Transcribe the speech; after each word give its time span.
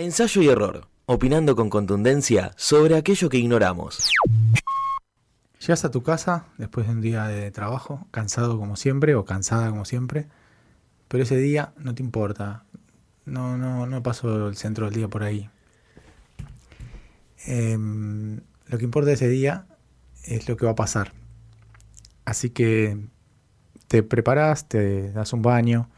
Ensayo 0.00 0.40
y 0.40 0.48
error, 0.48 0.88
opinando 1.04 1.54
con 1.54 1.68
contundencia 1.68 2.52
sobre 2.56 2.96
aquello 2.96 3.28
que 3.28 3.36
ignoramos. 3.36 4.10
Llegas 5.60 5.84
a 5.84 5.90
tu 5.90 6.02
casa 6.02 6.46
después 6.56 6.86
de 6.86 6.94
un 6.94 7.02
día 7.02 7.26
de 7.26 7.50
trabajo, 7.50 8.06
cansado 8.10 8.58
como 8.58 8.76
siempre 8.76 9.14
o 9.14 9.26
cansada 9.26 9.68
como 9.68 9.84
siempre, 9.84 10.26
pero 11.06 11.24
ese 11.24 11.36
día 11.36 11.74
no 11.76 11.94
te 11.94 12.02
importa. 12.02 12.64
No, 13.26 13.58
no, 13.58 13.84
no 13.84 14.02
paso 14.02 14.48
el 14.48 14.56
centro 14.56 14.86
del 14.86 14.94
día 14.94 15.08
por 15.08 15.22
ahí. 15.22 15.50
Em, 17.44 18.40
lo 18.68 18.78
que 18.78 18.84
importa 18.84 19.12
ese 19.12 19.28
día 19.28 19.66
es 20.24 20.48
lo 20.48 20.56
que 20.56 20.64
va 20.64 20.72
a 20.72 20.76
pasar. 20.76 21.12
Así 22.24 22.48
que 22.48 22.96
te 23.86 24.02
preparas, 24.02 24.66
te 24.66 25.12
das 25.12 25.34
un 25.34 25.42
baño, 25.42 25.90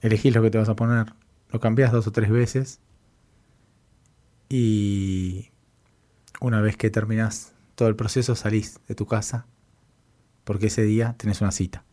elegís 0.00 0.32
lo 0.32 0.42
que 0.42 0.52
te 0.52 0.58
vas 0.58 0.68
a 0.68 0.76
poner, 0.76 1.12
lo 1.52 1.60
cambias 1.60 1.92
dos 1.92 2.06
o 2.06 2.12
tres 2.12 2.30
veces 2.30 2.80
y 4.48 5.50
una 6.40 6.60
vez 6.60 6.76
que 6.76 6.90
terminas 6.90 7.52
todo 7.74 7.88
el 7.88 7.96
proceso 7.96 8.34
salís 8.34 8.80
de 8.88 8.94
tu 8.94 9.06
casa 9.06 9.46
porque 10.44 10.66
ese 10.66 10.82
día 10.82 11.14
tenés 11.16 11.40
una 11.40 11.52
cita. 11.52 11.84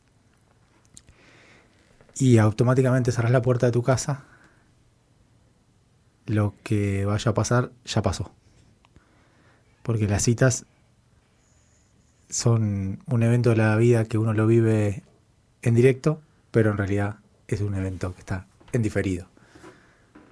Y 2.16 2.40
automáticamente 2.40 3.12
cerrás 3.12 3.32
la 3.32 3.44
puerta 3.44 3.68
de 3.68 3.72
tu 3.72 3.84
casa. 3.84 4.24
Lo 6.26 6.56
que 6.64 7.06
vaya 7.06 7.32
a 7.32 7.34
pasar 7.36 7.72
ya 7.86 8.02
pasó. 8.02 8.32
Porque 9.84 10.08
las 10.08 10.24
citas 10.24 10.66
son 12.30 13.04
un 13.06 13.24
evento 13.24 13.52
de 13.52 13.58
la 13.58 13.76
vida 13.76 14.06
que 14.06 14.18
uno 14.18 14.34
lo 14.34 14.48
vive 14.48 15.04
en 15.62 15.76
directo, 15.76 16.20
pero 16.52 16.72
en 16.72 16.78
realidad 16.78 17.18
es 17.48 17.62
un 17.62 17.76
evento 17.76 18.14
que 18.16 18.20
está 18.22 18.48
en 18.72 18.82
diferido. 18.82 19.28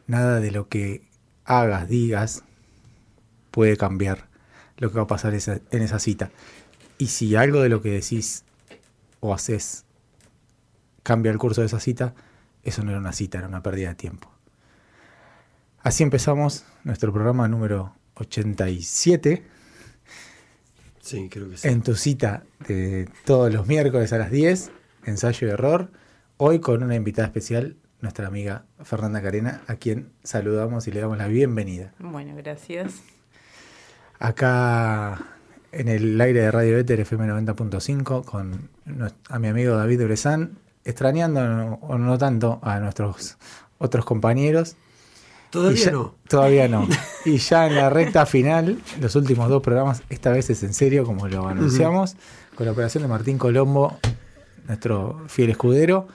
Nada 0.08 0.40
de 0.40 0.52
lo 0.52 0.68
que 0.68 1.08
hagas, 1.46 1.88
digas, 1.88 2.44
puede 3.52 3.78
cambiar 3.78 4.28
lo 4.78 4.92
que 4.92 4.98
va 4.98 5.04
a 5.04 5.08
pasar 5.08 5.34
en 5.34 5.82
esa 5.82 6.00
cita. 6.00 6.32
Y 6.98 7.08
si 7.08 7.36
algo 7.36 7.62
de 7.62 7.70
lo 7.70 7.82
que 7.82 7.92
decís 7.92 8.44
o 9.20 9.34
haces 9.34 9.86
cambia 11.04 11.32
el 11.32 11.38
curso 11.38 11.62
de 11.62 11.68
esa 11.68 11.80
cita, 11.80 12.14
eso 12.64 12.84
no 12.84 12.92
era 12.92 13.00
una 13.00 13.14
cita, 13.14 13.38
era 13.38 13.48
una 13.48 13.64
pérdida 13.64 13.90
de 13.90 13.96
tiempo. 13.96 14.32
Así 15.80 16.04
empezamos 16.04 16.66
nuestro 16.84 17.14
programa 17.14 17.48
número 17.48 17.96
87. 18.16 19.44
Sí, 21.00 21.30
creo 21.30 21.50
que 21.50 21.58
sí. 21.58 21.68
En 21.68 21.84
tu 21.84 21.96
cita 21.96 22.44
de 22.68 23.08
todos 23.24 23.54
los 23.54 23.68
miércoles 23.68 24.12
a 24.12 24.18
las 24.18 24.32
10, 24.32 24.72
ensayo 25.06 25.48
y 25.48 25.52
error. 25.52 25.92
Hoy 26.38 26.60
con 26.60 26.82
una 26.82 26.96
invitada 26.96 27.28
especial, 27.28 27.78
nuestra 28.06 28.28
amiga 28.28 28.66
Fernanda 28.84 29.20
Carena, 29.20 29.64
a 29.66 29.78
quien 29.78 30.12
saludamos 30.24 30.88
y 30.88 30.92
le 30.92 31.00
damos 31.02 31.18
la 31.18 31.28
bienvenida. 31.28 31.92
Bueno, 31.98 32.36
gracias 32.36 33.02
acá 34.20 35.26
en 35.72 35.88
el 35.88 36.22
aire 36.22 36.42
de 36.42 36.52
Radio 36.52 36.78
Éter 36.78 37.00
FM 37.00 37.26
90.5 37.26 38.24
con 38.24 38.70
a 39.28 39.40
mi 39.40 39.48
amigo 39.48 39.76
David 39.76 40.04
Urezán, 40.04 40.60
extrañando 40.84 41.42
o 41.82 41.98
no, 41.98 42.18
tanto 42.20 42.60
a 42.62 42.80
nuestros 42.80 43.38
otros 43.80 44.06
compañeros. 44.06 44.76
Todavía 45.50 45.90
no. 45.90 46.16
Todavía 46.28 46.68
no. 46.68 46.88
y 47.26 47.38
ya 47.38 47.66
en 47.66 47.76
la 47.76 47.90
recta 47.90 48.28
final, 48.28 48.80
los 49.02 49.16
últimos 49.16 49.50
dos 49.50 49.64
programas, 49.64 50.04
esta 50.12 50.32
vez 50.32 50.48
es 50.52 50.62
en 50.62 50.76
serio, 50.76 51.06
como 51.06 51.28
lo 51.28 51.48
anunciamos, 51.48 52.18
con 52.54 52.68
la 52.68 52.72
operación 52.72 53.02
de 53.02 53.08
Martín 53.08 53.40
Colombo, 53.40 53.98
nuestro 54.68 55.24
fiel 55.28 55.50
escudero, 55.50 56.08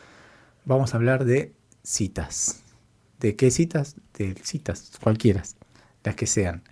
vamos 0.64 0.94
a 0.94 0.98
hablar 0.98 1.24
de 1.24 1.52
citas. 1.83 2.62
¿De 3.19 3.36
qué 3.36 3.50
citas? 3.50 3.97
De 4.17 4.34
citas, 4.42 4.92
cualquiera, 5.03 5.42
las 6.05 6.14
que 6.14 6.27
sean. 6.27 6.62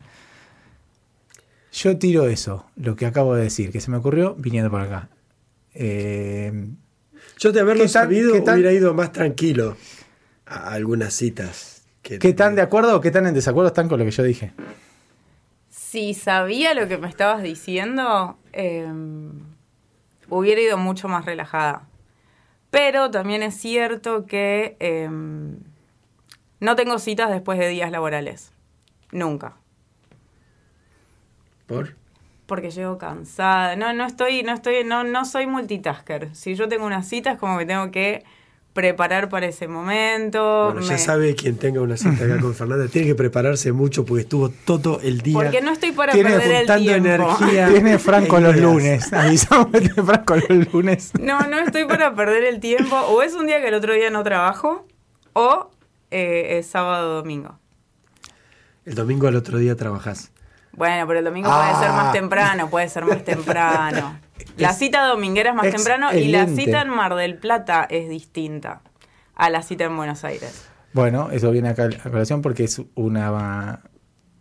Yo 1.73 1.99
tiro 1.99 2.27
eso, 2.29 2.67
lo 2.77 2.97
que 2.97 3.07
acabo 3.07 3.35
de 3.35 3.45
decir, 3.45 3.71
que 3.71 3.81
se 3.81 3.91
me 3.91 3.99
ocurrió 3.99 4.35
viniendo 4.35 4.71
por 4.71 4.81
acá. 4.81 5.09
Eh, 5.75 6.71
Yo 7.39 7.53
de 7.53 7.61
haberlo 7.61 7.87
sabido 7.89 8.35
hubiera 8.35 8.73
ido 8.73 8.95
más 8.95 9.13
tranquilo 9.13 9.77
a 10.47 10.73
algunas 10.73 11.15
citas. 11.15 11.83
¿Qué 12.03 12.33
tan 12.33 12.55
de 12.55 12.63
acuerdo 12.63 12.97
o 12.97 13.01
qué 13.01 13.11
tan 13.11 13.27
en 13.27 13.35
desacuerdo 13.35 13.69
están 13.69 13.89
con 13.89 13.99
lo 13.99 14.05
que 14.05 14.11
yo 14.11 14.23
dije? 14.23 14.53
Si 15.71 16.15
sabía 16.15 16.75
lo 16.75 16.89
que 16.89 16.97
me 16.99 17.09
estabas 17.09 17.43
diciendo, 17.43 18.39
em, 18.53 19.33
hubiera 20.29 20.61
ido 20.61 20.79
mucho 20.79 21.09
más 21.09 21.25
relajada. 21.25 21.88
Pero 22.71 23.11
también 23.11 23.43
es 23.43 23.55
cierto 23.55 24.27
que 24.27 24.77
em, 24.81 25.59
no 26.61 26.77
tengo 26.77 26.99
citas 26.99 27.31
después 27.31 27.59
de 27.59 27.69
días 27.69 27.91
laborales. 27.91 28.53
Nunca. 29.11 29.57
¿Por? 31.67 31.97
Porque 32.47 32.71
llego 32.71 32.99
cansada. 32.99 33.77
No, 33.77 33.93
no 33.93 34.05
estoy, 34.05 34.43
no 34.43 34.53
estoy, 34.53 34.85
no, 34.85 35.05
no 35.05 35.25
soy 35.25 35.47
multitasker. 35.47 36.35
Si 36.35 36.55
yo 36.55 36.69
tengo 36.69 36.85
una 36.87 37.03
cita 37.03 37.33
es 37.33 37.39
como 37.39 37.59
que 37.59 37.67
tengo 37.67 37.91
que 37.91 38.25
preparar 38.79 39.29
para 39.29 39.47
ese 39.47 39.67
momento. 39.67 40.71
Bueno, 40.73 40.83
ya 40.83 40.99
sabe 40.99 41.35
quien 41.35 41.57
tenga 41.59 41.81
una 41.81 41.97
cita 41.97 42.25
acá 42.25 42.39
con 42.39 42.55
Fernanda, 42.55 42.87
tiene 42.87 43.09
que 43.09 43.17
prepararse 43.17 43.73
mucho 43.73 44.05
porque 44.05 44.23
estuvo 44.23 44.51
todo 44.51 45.01
el 45.03 45.21
día. 45.21 45.35
Porque 45.35 45.61
no 45.61 45.73
estoy 45.73 45.91
para 45.91 46.13
perder 46.13 46.69
el 46.71 46.85
tiempo. 46.85 47.09
energía. 47.09 47.69
Tiene 47.73 47.99
Franco 47.99 48.39
los 48.39 48.57
lunes. 48.57 49.13
Avisamos 49.13 49.67
que 49.73 49.81
tiene 49.81 50.01
Franco 50.05 50.37
los 50.37 50.73
lunes. 50.73 51.11
No, 51.21 51.41
no 51.49 51.59
estoy 51.59 51.87
para 51.87 52.15
perder 52.15 52.45
el 52.45 52.61
tiempo. 52.61 52.95
O 52.95 53.21
es 53.23 53.35
un 53.35 53.49
día 53.49 53.61
que 53.61 53.67
el 53.67 53.75
otro 53.75 53.95
día 53.95 54.11
no 54.11 54.23
trabajo, 54.23 54.87
o 55.33 55.73
eh, 56.13 56.59
es 56.61 56.69
sábado 56.69 57.11
o 57.11 57.15
domingo. 57.17 57.59
El 58.85 58.95
domingo 58.95 59.27
al 59.27 59.35
otro 59.35 59.59
día 59.59 59.75
trabajás. 59.75 60.31
Bueno, 60.71 61.05
pero 61.09 61.19
el 61.19 61.25
domingo 61.25 61.51
puede 61.51 61.75
ser 61.81 61.91
más 61.91 62.07
ah. 62.07 62.13
temprano, 62.13 62.71
puede 62.71 62.89
ser 62.89 63.05
más 63.05 63.25
temprano. 63.25 64.21
La 64.57 64.73
cita 64.73 65.07
dominguera 65.07 65.51
es 65.51 65.57
más 65.57 65.71
temprano 65.71 66.13
y 66.13 66.29
la 66.29 66.47
cita 66.47 66.83
en 66.83 66.91
Mar 66.91 67.15
del 67.15 67.37
Plata 67.37 67.87
es 67.89 68.09
distinta 68.09 68.83
a 69.35 69.51
la 69.51 69.63
cita 69.63 69.85
en 69.85 69.97
Buenos 69.97 70.25
Aires. 70.25 70.65
Bueno, 70.93 71.31
eso 71.31 71.51
viene 71.51 71.69
a 71.69 71.75
colación 71.75 72.43
porque 72.43 72.65
es 72.65 72.81
una 72.95 73.81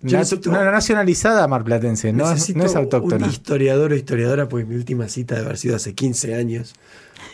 una 0.01 0.71
nacionalizada 0.71 1.47
marplatense, 1.47 2.13
no, 2.13 2.25
no 2.25 2.65
es 2.65 2.75
autóctona. 2.75 3.25
Un 3.25 3.31
historiador 3.31 3.91
o 3.91 3.95
historiadora, 3.95 4.47
pues 4.47 4.67
mi 4.67 4.75
última 4.75 5.07
cita 5.07 5.35
debe 5.35 5.47
haber 5.47 5.57
sido 5.57 5.75
hace 5.75 5.95
15 5.95 6.35
años, 6.35 6.75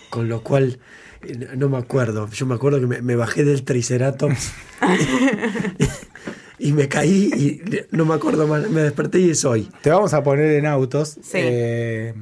con 0.09 0.29
lo 0.29 0.43
cual 0.43 0.79
eh, 1.23 1.49
no 1.57 1.67
me 1.67 1.77
acuerdo. 1.77 2.29
Yo 2.29 2.45
me 2.45 2.55
acuerdo 2.55 2.79
que 2.79 2.87
me, 2.87 3.01
me 3.01 3.15
bajé 3.15 3.43
del 3.43 3.63
Triceratops 3.63 4.53
y 6.59 6.71
me 6.71 6.87
caí 6.87 7.29
y 7.35 7.61
no 7.91 8.05
me 8.05 8.13
acuerdo 8.13 8.47
más, 8.47 8.69
me 8.69 8.81
desperté 8.81 9.19
y 9.19 9.31
es 9.31 9.43
hoy. 9.43 9.69
Te 9.81 9.89
vamos 9.89 10.13
a 10.13 10.23
poner 10.23 10.51
en 10.51 10.65
autos. 10.65 11.17
Sí. 11.21 11.39
Eh, 11.39 12.13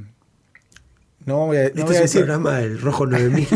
no 1.25 1.45
voy 1.45 1.57
a, 1.57 1.71
no 1.73 1.85
voy 1.85 1.95
a 1.95 2.01
decir. 2.01 2.21
programa 2.21 2.57
del 2.57 2.79
Rojo 2.79 3.05
9000. 3.07 3.47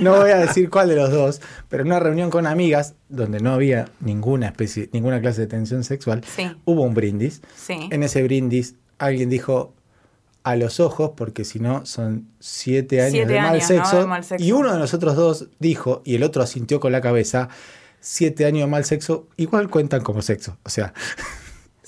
no 0.00 0.16
voy 0.16 0.30
a 0.30 0.38
decir 0.38 0.70
cuál 0.70 0.88
de 0.88 0.96
los 0.96 1.10
dos, 1.10 1.40
pero 1.68 1.82
en 1.82 1.88
una 1.88 2.00
reunión 2.00 2.30
con 2.30 2.46
amigas, 2.46 2.94
donde 3.08 3.40
no 3.40 3.52
había 3.52 3.90
ninguna 4.00 4.46
especie, 4.46 4.88
ninguna 4.92 5.20
clase 5.20 5.42
de 5.42 5.46
tensión 5.46 5.84
sexual, 5.84 6.22
hubo 6.64 6.82
un 6.82 6.94
brindis. 6.94 7.42
Sí. 7.56 7.88
En 7.90 8.02
ese 8.02 8.22
brindis, 8.22 8.76
alguien 8.98 9.28
dijo 9.30 9.74
a 10.44 10.56
los 10.56 10.78
ojos, 10.78 11.12
porque 11.16 11.44
si 11.44 11.58
no 11.58 11.86
son 11.86 12.28
siete 12.38 13.02
años, 13.02 13.26
de, 13.26 13.40
mal 13.40 13.60
sexo, 13.62 14.00
de 14.00 14.06
mal 14.06 14.24
sexo. 14.24 14.44
Y 14.44 14.52
uno 14.52 14.72
de 14.72 14.78
nosotros 14.78 15.16
dos 15.16 15.48
dijo, 15.58 16.02
y 16.04 16.14
el 16.14 16.22
otro 16.22 16.42
asintió 16.42 16.80
con 16.80 16.92
la 16.92 17.00
cabeza, 17.00 17.48
siete 18.00 18.44
años 18.44 18.66
de 18.66 18.66
mal 18.66 18.84
sexo, 18.84 19.26
igual 19.36 19.70
cuentan 19.70 20.02
como 20.02 20.20
sexo. 20.20 20.58
O 20.62 20.68
sea, 20.68 20.92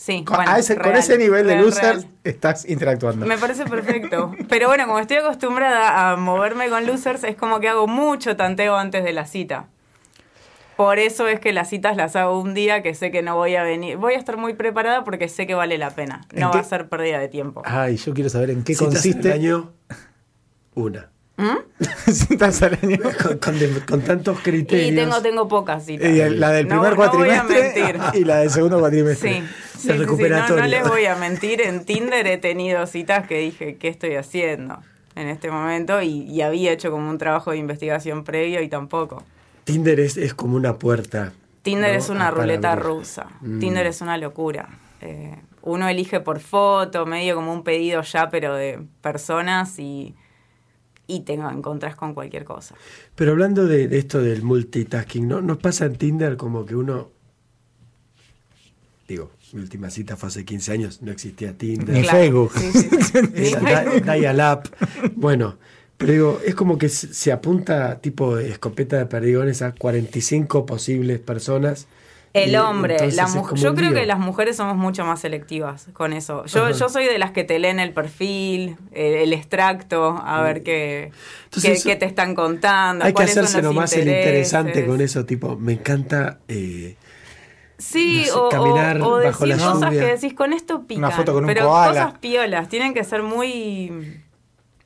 sí, 0.07 0.25
con, 0.25 0.41
ese, 0.57 0.77
con 0.77 0.95
ese 0.95 1.19
nivel 1.19 1.47
de 1.47 1.57
losers 1.57 2.07
estás 2.23 2.69
interactuando. 2.69 3.27
Me 3.27 3.37
parece 3.37 3.65
perfecto. 3.65 4.33
Pero 4.49 4.69
bueno, 4.69 4.87
como 4.87 5.01
estoy 5.01 5.17
acostumbrada 5.17 6.13
a 6.13 6.17
moverme 6.17 6.69
con 6.69 6.87
losers, 6.87 7.25
es 7.25 7.35
como 7.35 7.59
que 7.59 7.69
hago 7.69 7.89
mucho 7.89 8.37
tanteo 8.37 8.77
antes 8.77 9.03
de 9.03 9.13
la 9.13 9.27
cita. 9.27 9.67
Por 10.77 10.99
eso 10.99 11.27
es 11.27 11.41
que 11.41 11.53
las 11.53 11.71
citas 11.71 11.97
las 11.97 12.15
hago 12.17 12.39
un 12.39 12.55
día 12.55 12.83
que 12.83 12.95
sé 12.95 13.11
que 13.11 13.23
no 13.23 13.35
voy 13.35 13.57
a 13.57 13.63
venir. 13.63 13.97
Voy 13.97 14.15
a 14.15 14.19
estar 14.19 14.37
muy 14.37 14.55
preparada 14.55 15.03
porque 15.05 15.29
sé 15.29 15.47
que 15.47 15.55
vale 15.55 15.77
la 15.79 15.91
pena. 15.91 16.21
No 16.33 16.51
va 16.51 16.61
a 16.61 16.65
ser 16.65 16.89
pérdida 16.89 17.19
de 17.19 17.29
tiempo. 17.29 17.63
Ay, 17.65 17.97
yo 17.97 18.15
quiero 18.15 18.31
saber 18.31 18.51
en 18.51 18.63
qué 18.63 18.77
consiste. 18.77 19.29
El 19.29 19.35
año, 19.35 19.73
una. 20.75 21.11
¿Mm? 21.37 21.57
citas 22.13 22.63
al 22.63 22.79
año. 22.83 22.99
Con, 23.87 24.01
tantos 24.03 24.41
criterios. 24.41 24.93
Y 24.93 24.95
tengo, 24.95 25.21
tengo 25.21 25.49
pocas 25.49 25.85
citas. 25.85 26.09
Y 26.09 26.31
la 26.31 26.51
del 26.51 26.67
primer 26.67 26.95
cuatrimestre 26.95 27.75
y 28.15 28.25
la 28.25 28.39
del 28.39 28.51
segundo 28.51 28.79
cuatrimestre. 28.81 29.43
Sí, 29.77 29.89
sí, 29.89 29.89
no, 29.89 30.67
les 30.67 30.89
voy 30.89 31.05
a 31.05 31.17
mentir, 31.17 31.61
en 31.61 31.85
Tinder 31.85 32.27
he 32.27 32.39
tenido 32.39 32.87
citas 32.87 33.27
que 33.27 33.39
dije, 33.39 33.77
¿qué 33.77 33.89
estoy 33.89 34.15
haciendo 34.15 34.79
en 35.15 35.29
este 35.29 35.51
momento? 35.51 36.01
Y, 36.01 36.41
había 36.41 36.73
hecho 36.73 36.91
como 36.91 37.11
un 37.11 37.19
trabajo 37.19 37.51
de 37.51 37.59
investigación 37.59 38.25
previo 38.25 38.63
y 38.63 38.69
tampoco. 38.69 39.23
Tinder 39.65 40.01
es, 40.01 40.17
es 40.17 40.33
como 40.33 40.57
una 40.57 40.77
puerta. 40.77 41.33
Tinder 41.63 41.95
es 41.97 42.09
una 42.09 42.31
ruleta 42.31 42.77
rusa. 42.77 43.27
Mm. 43.41 43.59
Tinder 43.59 43.87
es 43.87 44.01
una 44.01 44.17
locura. 44.17 44.69
Eh, 45.03 45.35
uno 45.63 45.89
elige 45.89 46.21
por 46.21 46.41
foto, 46.41 47.05
medio 47.07 47.35
como 47.35 47.53
un 47.53 47.65
pedido 47.65 48.01
ya, 48.03 48.31
pero 48.31 48.55
de 48.55 48.81
personas 49.03 49.79
y 49.79 50.15
y 51.07 51.21
te 51.21 51.35
encontrás 51.35 51.95
con 51.97 52.15
cualquier 52.15 52.45
cosa. 52.45 52.75
Pero 53.15 53.33
hablando 53.33 53.67
de, 53.67 53.89
de 53.89 53.99
esto 53.99 54.21
del 54.21 54.43
multitasking, 54.43 55.27
¿no? 55.29 55.41
¿Nos 55.41 55.59
pasa 55.59 55.87
en 55.87 55.97
Tinder 55.97 56.37
como 56.37 56.65
que 56.67 56.75
uno. 56.77 57.11
Digo, 59.09 59.31
mi 59.53 59.61
última 59.61 59.89
cita 59.91 60.17
fue 60.17 60.29
hace 60.29 60.45
15 60.45 60.73
años, 60.73 61.03
no 61.03 61.13
existía 61.13 61.57
Tinder. 61.57 61.95
Ni 61.95 62.03
Facebook. 62.05 62.53
Sí, 62.59 62.73
sí, 62.73 62.89
sí. 63.03 63.19
Ni 63.35 63.47
Era 63.49 63.61
Facebook. 63.61 64.05
di- 64.05 64.21
dial-up. 64.21 64.61
Bueno, 65.15 65.59
pero 65.97 66.13
digo, 66.13 66.41
es 66.45 66.55
como 66.57 66.77
que 66.77 66.89
se 66.89 67.15
se 67.15 67.31
apunta 67.31 68.01
tipo 68.01 68.39
escopeta 68.39 68.99
de 68.99 69.07
perdigones 69.07 69.63
a 69.63 69.73
45 69.73 70.67
posibles 70.67 71.21
personas. 71.21 71.87
El 72.33 72.53
y 72.53 72.57
hombre, 72.57 72.95
entonces 72.95 73.17
la 73.17 73.25
es 73.25 73.35
mu- 73.35 73.43
como 73.47 73.57
yo 73.63 73.75
creo 73.75 73.91
lío. 73.91 74.01
que 74.01 74.07
las 74.07 74.19
mujeres 74.19 74.57
somos 74.57 74.77
mucho 74.77 75.05
más 75.07 75.21
selectivas 75.21 75.89
con 75.95 76.13
eso. 76.13 76.45
Yo, 76.47 76.65
Ajá. 76.65 76.73
yo 76.73 76.89
soy 76.91 77.07
de 77.07 77.19
las 77.19 77.31
que 77.31 77.45
te 77.45 77.59
leen 77.59 77.81
el 77.81 77.93
perfil, 77.95 78.77
el, 78.93 79.15
el 79.15 79.33
extracto, 79.33 80.21
a 80.23 80.43
ver 80.43 80.63
qué, 80.63 81.13
Entonces 81.45 81.83
qué, 81.83 81.97
te 81.97 82.05
están 82.05 82.35
contando. 82.35 83.05
Hay 83.07 83.15
que 83.15 83.23
hacerse 83.23 83.63
nomás 83.63 83.93
el 83.95 84.09
interesante 84.09 84.85
con 84.87 85.01
eso, 85.01 85.25
tipo, 85.25 85.57
me 85.57 85.73
encanta. 85.75 86.41
eh, 86.49 86.97
Sí, 87.79 88.21
no 88.21 88.25
sé, 88.25 88.33
o, 88.33 88.47
o- 88.47 88.49
caminar 88.51 89.01
o 89.03 89.11
bajo 89.19 89.19
decir 89.47 89.49
la 89.49 89.57
cosas 89.57 89.91
lluvia. 89.91 90.01
que 90.01 90.07
decís 90.13 90.35
con 90.35 90.53
esto 90.53 90.83
pican. 90.87 91.05
Una 91.05 91.11
foto 91.15 91.33
con 91.33 91.45
un 91.45 91.47
pero 91.49 91.67
koala. 91.69 92.05
cosas 92.07 92.19
piolas, 92.21 92.69
tienen 92.69 92.93
que 92.95 93.05
ser 93.05 93.23
muy 93.23 94.23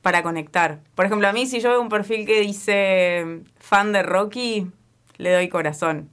para 0.01 0.23
conectar. 0.23 0.79
Por 0.95 1.05
ejemplo, 1.05 1.27
a 1.27 1.33
mí 1.33 1.45
si 1.47 1.59
yo 1.61 1.69
veo 1.69 1.81
un 1.81 1.89
perfil 1.89 2.25
que 2.25 2.39
dice 2.41 3.41
fan 3.59 3.91
de 3.93 4.03
Rocky, 4.03 4.67
le 5.17 5.33
doy 5.33 5.47
corazón. 5.49 6.09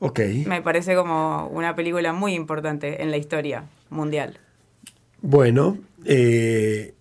Ok. 0.00 0.20
Me 0.46 0.62
parece 0.62 0.94
como 0.94 1.48
una 1.48 1.74
película 1.74 2.12
muy 2.12 2.34
importante 2.34 3.02
en 3.02 3.10
la 3.10 3.16
historia 3.16 3.64
mundial. 3.90 4.38
Bueno, 5.20 5.78
eh, 6.04 6.94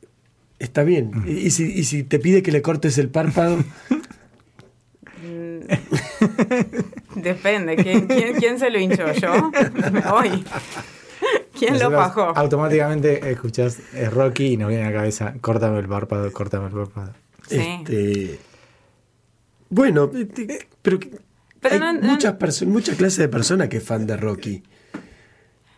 está 0.60 0.84
bien. 0.84 1.12
Mm. 1.14 1.28
Y, 1.28 1.52
si, 1.52 1.72
y 1.72 1.84
si 1.84 2.04
te 2.04 2.20
pide 2.20 2.42
que 2.42 2.52
le 2.52 2.62
cortes 2.62 2.98
el 2.98 3.10
párpado, 3.10 3.58
Mm, 5.28 5.60
Depende, 7.22 7.76
¿quién, 7.76 8.08
quién, 8.08 8.36
quién 8.36 8.60
se 8.60 8.70
lo 8.70 8.80
hinchó? 8.80 9.12
¿Yo? 9.14 9.52
Me 9.92 10.02
voy. 10.02 10.44
¿Quién 11.58 11.80
lo 11.80 11.90
bajó? 11.90 12.34
Automáticamente 12.36 13.32
escuchás 13.32 13.80
eh, 13.94 14.10
Rocky 14.10 14.54
y 14.54 14.58
nos 14.58 14.70
viene 14.70 14.84
a 14.84 14.92
la 14.92 14.98
cabeza, 14.98 15.34
córtame 15.42 15.80
el 15.80 15.88
párpado, 15.88 16.32
córtame 16.32 16.68
el 16.68 16.74
párpado. 16.74 17.14
Sí. 17.48 17.60
este, 17.60 18.40
bueno, 19.70 20.12
este, 20.14 20.68
pero, 20.82 21.00
Pero 21.62 21.76
hay 21.76 21.80
no- 21.80 21.94
no- 21.94 22.02
muchas 22.08 22.34
personas, 22.34 22.74
muchas 22.74 22.96
clases 22.98 23.18
de 23.18 23.30
personas 23.30 23.70
que 23.70 23.78
es 23.78 23.84
fan 23.84 24.06
de 24.08 24.18
Rocky. 24.18 24.64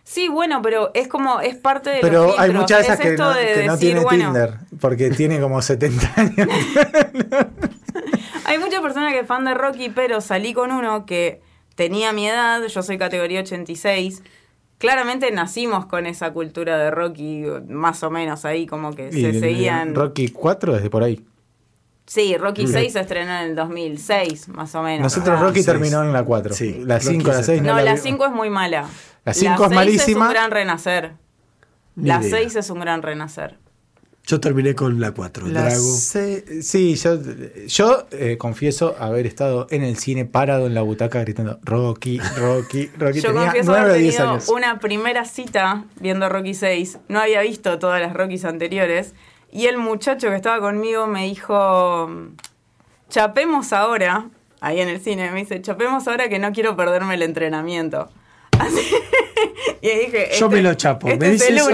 Sí, 0.04 0.28
bueno, 0.28 0.62
pero 0.64 0.90
es 0.96 1.08
como, 1.08 1.40
es 1.40 1.56
parte 1.56 1.92
de 1.92 2.00
Pero 2.02 2.28
los 2.28 2.40
hay 2.40 2.52
muchas 2.52 2.80
de 2.80 2.84
esas 2.86 3.00
Es 3.00 3.06
que 3.06 3.12
esto 3.12 3.24
no, 3.26 3.34
de 3.34 3.46
que 3.46 3.66
no 3.68 3.74
decir, 3.74 3.90
tiene 3.90 4.00
bueno, 4.04 4.24
Tinder, 4.26 4.54
porque 4.82 5.10
tiene 5.12 5.40
como 5.40 5.62
70 5.62 6.14
años. 6.16 6.48
Hay 8.46 8.58
muchas 8.58 8.82
personas 8.82 9.14
que 9.14 9.24
fan 9.24 9.46
de 9.46 9.54
Rocky, 9.54 9.90
pero 9.90 10.22
salí 10.22 10.54
con 10.54 10.72
uno 10.72 11.06
que 11.06 11.42
tenía 11.76 12.12
mi 12.14 12.28
edad, 12.28 12.64
yo 12.66 12.82
soy 12.82 12.98
categoría 12.98 13.42
86. 13.42 14.24
Claramente 14.80 15.30
nacimos 15.32 15.86
con 15.86 16.06
esa 16.08 16.32
cultura 16.32 16.78
de 16.78 16.90
Rocky, 16.90 17.44
más 17.68 18.02
o 18.02 18.10
menos 18.10 18.46
ahí, 18.46 18.66
como 18.66 18.96
que 18.96 19.10
Y 19.10 19.22
se 19.22 19.30
el- 19.30 19.40
seguían. 19.40 19.94
Rocky 19.94 20.30
4 20.30 20.74
desde 20.74 20.90
por 20.90 21.04
ahí. 21.04 21.24
Sí, 22.12 22.36
Rocky 22.38 22.66
6 22.66 22.94
se 22.94 23.02
estrenó 23.02 23.32
en 23.38 23.50
el 23.52 23.56
2006, 23.56 24.48
más 24.48 24.74
o 24.74 24.82
menos. 24.82 25.04
Nosotros 25.04 25.38
Ah, 25.40 25.44
Rocky 25.44 25.64
terminó 25.64 26.04
en 26.04 26.12
la 26.12 26.24
4. 26.24 26.56
Sí, 26.56 26.82
la 26.84 26.96
Rocky 26.98 27.08
5, 27.08 27.28
la 27.30 27.38
se- 27.38 27.44
6 27.44 27.62
no, 27.62 27.68
No, 27.70 27.76
la 27.76 27.84
la 27.84 27.94
vi- 27.94 28.00
5 28.02 28.26
es 28.26 28.32
muy 28.32 28.50
mala. 28.50 28.90
La 29.26 29.34
cinco 29.36 29.64
es 29.66 29.70
seis 29.70 29.76
malísima. 29.76 30.26
Es 30.26 30.30
un 30.30 30.34
gran 30.34 30.50
renacer. 30.52 31.12
Ni 31.96 32.08
La 32.10 32.20
idea. 32.20 32.30
6 32.40 32.56
es 32.56 32.70
un 32.72 32.80
gran 32.80 33.04
renacer. 33.04 33.58
Yo 34.26 34.40
terminé 34.40 34.74
con 34.74 35.00
la 35.00 35.12
4, 35.12 35.48
La 35.50 35.62
Drago. 35.66 35.80
se- 35.98 36.64
sí, 36.64 36.96
yo, 36.96 37.20
yo 37.68 38.08
eh, 38.12 38.38
confieso 38.40 38.96
haber 39.00 39.28
estado 39.28 39.68
en 39.70 39.84
el 39.84 39.98
cine 39.98 40.26
parado 40.26 40.66
en 40.66 40.74
la 40.74 40.82
butaca 40.82 41.20
gritando 41.22 41.60
Rocky, 41.64 42.18
Rocky, 42.38 42.88
Rocky. 42.98 43.22
Yo 43.22 43.30
Tenía 43.30 43.44
confieso 43.46 43.72
9 43.72 43.82
o 43.86 43.90
haber 43.90 44.02
10 44.02 44.16
tenido 44.16 44.32
años. 44.34 44.50
una 44.50 44.80
primera 44.80 45.26
cita 45.26 45.86
viendo 46.00 46.28
Rocky 46.28 46.56
6. 46.56 46.98
No 47.08 47.20
había 47.20 47.42
visto 47.42 47.78
todas 47.78 48.02
las 48.02 48.14
Rockies 48.14 48.46
anteriores. 48.46 49.14
Y 49.52 49.66
el 49.66 49.78
muchacho 49.78 50.30
que 50.30 50.36
estaba 50.36 50.60
conmigo 50.60 51.08
me 51.08 51.26
dijo, 51.26 52.10
chapemos 53.10 53.74
ahora, 53.74 54.28
ahí 54.62 54.80
en 54.80 54.90
el 54.90 55.00
cine, 55.02 55.32
me 55.32 55.40
dice, 55.40 55.62
chapemos 55.62 56.08
ahora 56.08 56.30
que 56.30 56.40
no 56.40 56.52
quiero 56.52 56.76
perderme 56.76 57.16
el 57.16 57.24
entrenamiento. 57.24 58.10
Así- 58.60 58.92
y 59.82 59.88
dije, 59.88 60.28
Yo 60.38 60.46
este- 60.48 60.50
me 60.50 60.62
lo 60.62 60.74
chapo. 60.74 61.08
este 61.08 61.20
me, 61.20 61.34
es 61.34 61.40
dice 61.42 61.56
eso, 61.56 61.70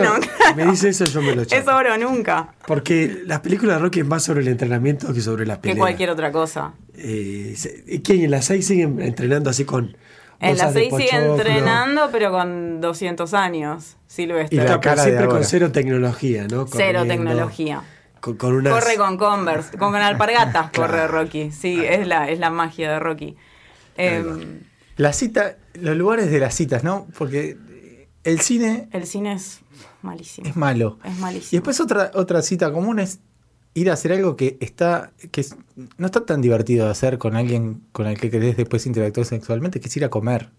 me 0.55 0.65
dice 0.67 0.89
eso, 0.89 1.05
yo 1.05 1.21
me 1.23 1.35
lo 1.35 1.41
Es 1.41 1.47
chapo. 1.47 1.71
ahora 1.71 1.95
o 1.95 1.97
nunca, 1.97 2.53
Porque 2.67 3.21
las 3.25 3.39
películas 3.39 3.77
de 3.77 3.81
Rocky 3.81 4.01
es 4.01 4.05
más 4.05 4.23
sobre 4.23 4.41
el 4.41 4.47
entrenamiento 4.47 5.11
que 5.13 5.21
sobre 5.21 5.45
la 5.47 5.59
pelea. 5.59 5.73
que 5.73 5.79
cualquier 5.79 6.11
otra 6.11 6.31
cosa. 6.31 6.73
Eh, 6.95 7.55
¿Quién 8.03 8.21
en 8.23 8.31
las 8.31 8.45
6 8.45 8.65
siguen 8.67 9.01
entrenando 9.01 9.49
así 9.49 9.65
con 9.65 9.97
En 10.39 10.57
la 10.57 10.71
de 10.71 10.89
6 10.89 10.93
sigue 10.97 11.15
entrenando, 11.15 12.09
pero 12.11 12.31
con 12.31 12.81
200 12.81 13.33
años, 13.33 13.95
Y 14.09 14.13
Silvestre. 14.13 14.57
la 14.57 14.63
claro, 14.65 14.79
pero 14.81 14.81
cara 14.81 15.03
de 15.03 15.09
siempre 15.09 15.27
con 15.29 15.43
cero 15.43 15.71
tecnología, 15.71 16.47
¿no? 16.47 16.67
Cero 16.67 17.03
tecnología. 17.07 17.81
Con, 18.19 18.37
con 18.37 18.53
unas... 18.55 18.73
Corre 18.73 18.95
con 18.97 19.17
Converse, 19.17 19.77
con, 19.77 19.91
con 19.91 20.01
alpargatas 20.01 20.71
Claro. 20.71 20.91
corre 20.93 21.07
Rocky. 21.07 21.51
Sí, 21.51 21.83
es 21.85 22.07
la, 22.07 22.29
es 22.29 22.39
la 22.39 22.49
magia 22.49 22.91
de 22.91 22.99
Rocky. 22.99 23.35
Eh, 23.97 24.23
La 24.97 25.13
cita, 25.13 25.55
los 25.73 25.95
lugares 25.95 26.29
de 26.31 26.39
las 26.39 26.53
citas, 26.55 26.83
¿no? 26.83 27.07
Porque 27.17 27.57
el 28.23 28.39
cine 28.41 28.89
el 28.91 29.05
cine 29.05 29.33
es 29.33 29.59
malísimo. 30.01 30.47
es 30.49 30.55
malo. 30.55 30.99
Es 31.03 31.17
malísimo. 31.19 31.49
Y 31.51 31.57
después 31.57 31.79
otra, 31.79 32.11
otra 32.13 32.41
cita 32.41 32.71
común 32.71 32.99
es 32.99 33.19
ir 33.75 33.91
a 33.91 33.93
hacer 33.93 34.11
algo 34.13 34.35
que 34.35 34.57
está 34.59 35.11
que 35.31 35.41
es- 35.41 35.55
no 35.97 36.07
está 36.07 36.25
tan 36.25 36.41
divertido 36.41 36.85
de 36.85 36.91
hacer 36.91 37.17
con 37.19 37.35
alguien 37.35 37.83
con 37.91 38.07
el 38.07 38.19
que 38.19 38.31
querés 38.31 38.57
después 38.57 38.85
interactuar 38.87 39.27
sexualmente, 39.27 39.79
que 39.79 39.87
es 39.89 39.95
ir 39.97 40.03
a 40.05 40.09
comer. 40.09 40.49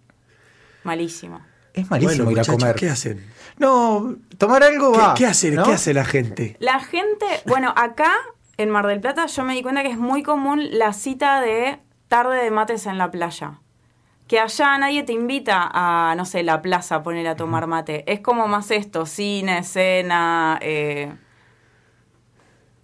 Malísimo. 0.85 1.41
Es 1.75 1.91
malísimo 1.91 2.25
Bueno, 2.25 2.31
ir 2.33 2.41
a 2.41 2.45
comer. 2.53 2.77
¿qué 2.77 2.89
hacen? 2.89 3.27
No, 3.59 4.15
tomar 4.39 4.63
algo 4.63 4.93
¿Qué, 4.93 4.99
va. 4.99 5.15
qué 5.15 5.27
hace, 5.27 5.51
¿no? 5.51 5.65
¿Qué 5.65 5.73
hace 5.73 5.93
la 5.93 6.05
gente? 6.05 6.57
La 6.61 6.79
gente, 6.81 7.27
bueno, 7.47 7.73
acá 7.77 8.13
en 8.57 8.71
Mar 8.71 8.87
del 8.87 9.01
Plata 9.01 9.27
yo 9.27 9.45
me 9.45 9.55
di 9.55 9.63
cuenta 9.63 9.83
que 9.83 9.91
es 9.91 9.99
muy 9.99 10.23
común 10.23 10.61
la 10.79 10.93
cita 10.93 11.41
de 11.41 11.79
tarde 12.09 12.43
de 12.43 12.51
mates 12.51 12.87
en 12.87 12.97
la 12.99 13.11
playa. 13.11 13.61
Que 14.27 14.41
allá 14.41 14.77
nadie 14.79 15.03
te 15.05 15.13
invita 15.13 15.69
a, 15.73 16.15
no 16.17 16.25
sé, 16.25 16.43
la 16.43 16.61
plaza 16.63 16.97
a 16.97 17.03
poner 17.03 17.29
a 17.29 17.37
tomar 17.37 17.67
mate. 17.67 18.11
Es 18.11 18.21
como 18.21 18.49
más 18.49 18.71
esto, 18.71 19.07
cine, 19.07 19.63
cena, 19.63 20.59
eh, 20.63 21.13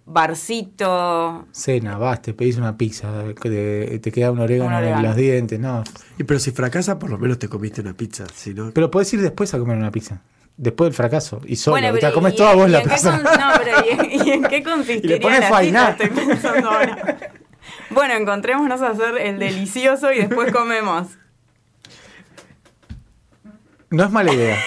barcito. 0.05 1.45
Cena, 1.51 1.97
vas, 1.97 2.21
te 2.21 2.33
pedís 2.33 2.57
una 2.57 2.77
pizza, 2.77 3.09
te, 3.41 3.99
te 3.99 4.11
queda 4.11 4.31
un 4.31 4.39
orégano, 4.39 4.69
Un 4.69 4.75
orégano. 4.75 4.99
en 4.99 5.05
los 5.05 5.15
dientes, 5.15 5.59
no. 5.59 5.83
Y 6.17 6.23
pero 6.23 6.39
si 6.39 6.51
fracasa, 6.51 6.99
por 6.99 7.09
lo 7.09 7.17
menos 7.17 7.39
te 7.39 7.47
comiste 7.47 7.81
una 7.81 7.93
pizza. 7.93 8.25
Si 8.33 8.53
no, 8.53 8.71
Pero 8.73 8.89
podés 8.91 9.13
ir 9.13 9.21
después 9.21 9.53
a 9.53 9.59
comer 9.59 9.77
una 9.77 9.91
pizza. 9.91 10.21
Después 10.55 10.87
del 10.89 10.93
fracaso. 10.95 11.41
Y 11.47 11.55
solo. 11.55 11.77
Bueno, 11.81 11.97
te 11.97 12.11
comes 12.11 12.33
¿y- 12.33 12.37
toda 12.37 12.53
vos 12.53 12.67
y 12.67 12.71
la 12.71 12.79
en 12.81 12.83
qué 12.87 12.93
pizza. 12.93 13.11
con- 13.11 13.23
No, 13.23 13.47
pero 13.63 13.77
¿y, 14.11 14.27
y 14.27 14.31
en 14.31 14.43
qué 14.43 14.61
consistiría 14.63 15.19
pones 15.19 15.39
la 15.39 15.49
fainá. 15.49 15.91
cita? 15.93 16.03
Estoy 16.05 16.25
pensando 16.25 16.69
ahora. 16.69 17.17
Bueno, 17.89 18.15
encontrémonos 18.15 18.81
a 18.81 18.89
hacer 18.89 19.17
el 19.19 19.39
delicioso 19.39 20.11
y 20.11 20.17
después 20.19 20.51
comemos. 20.51 21.07
No 23.89 24.03
es 24.03 24.11
mala 24.11 24.33
idea. 24.33 24.57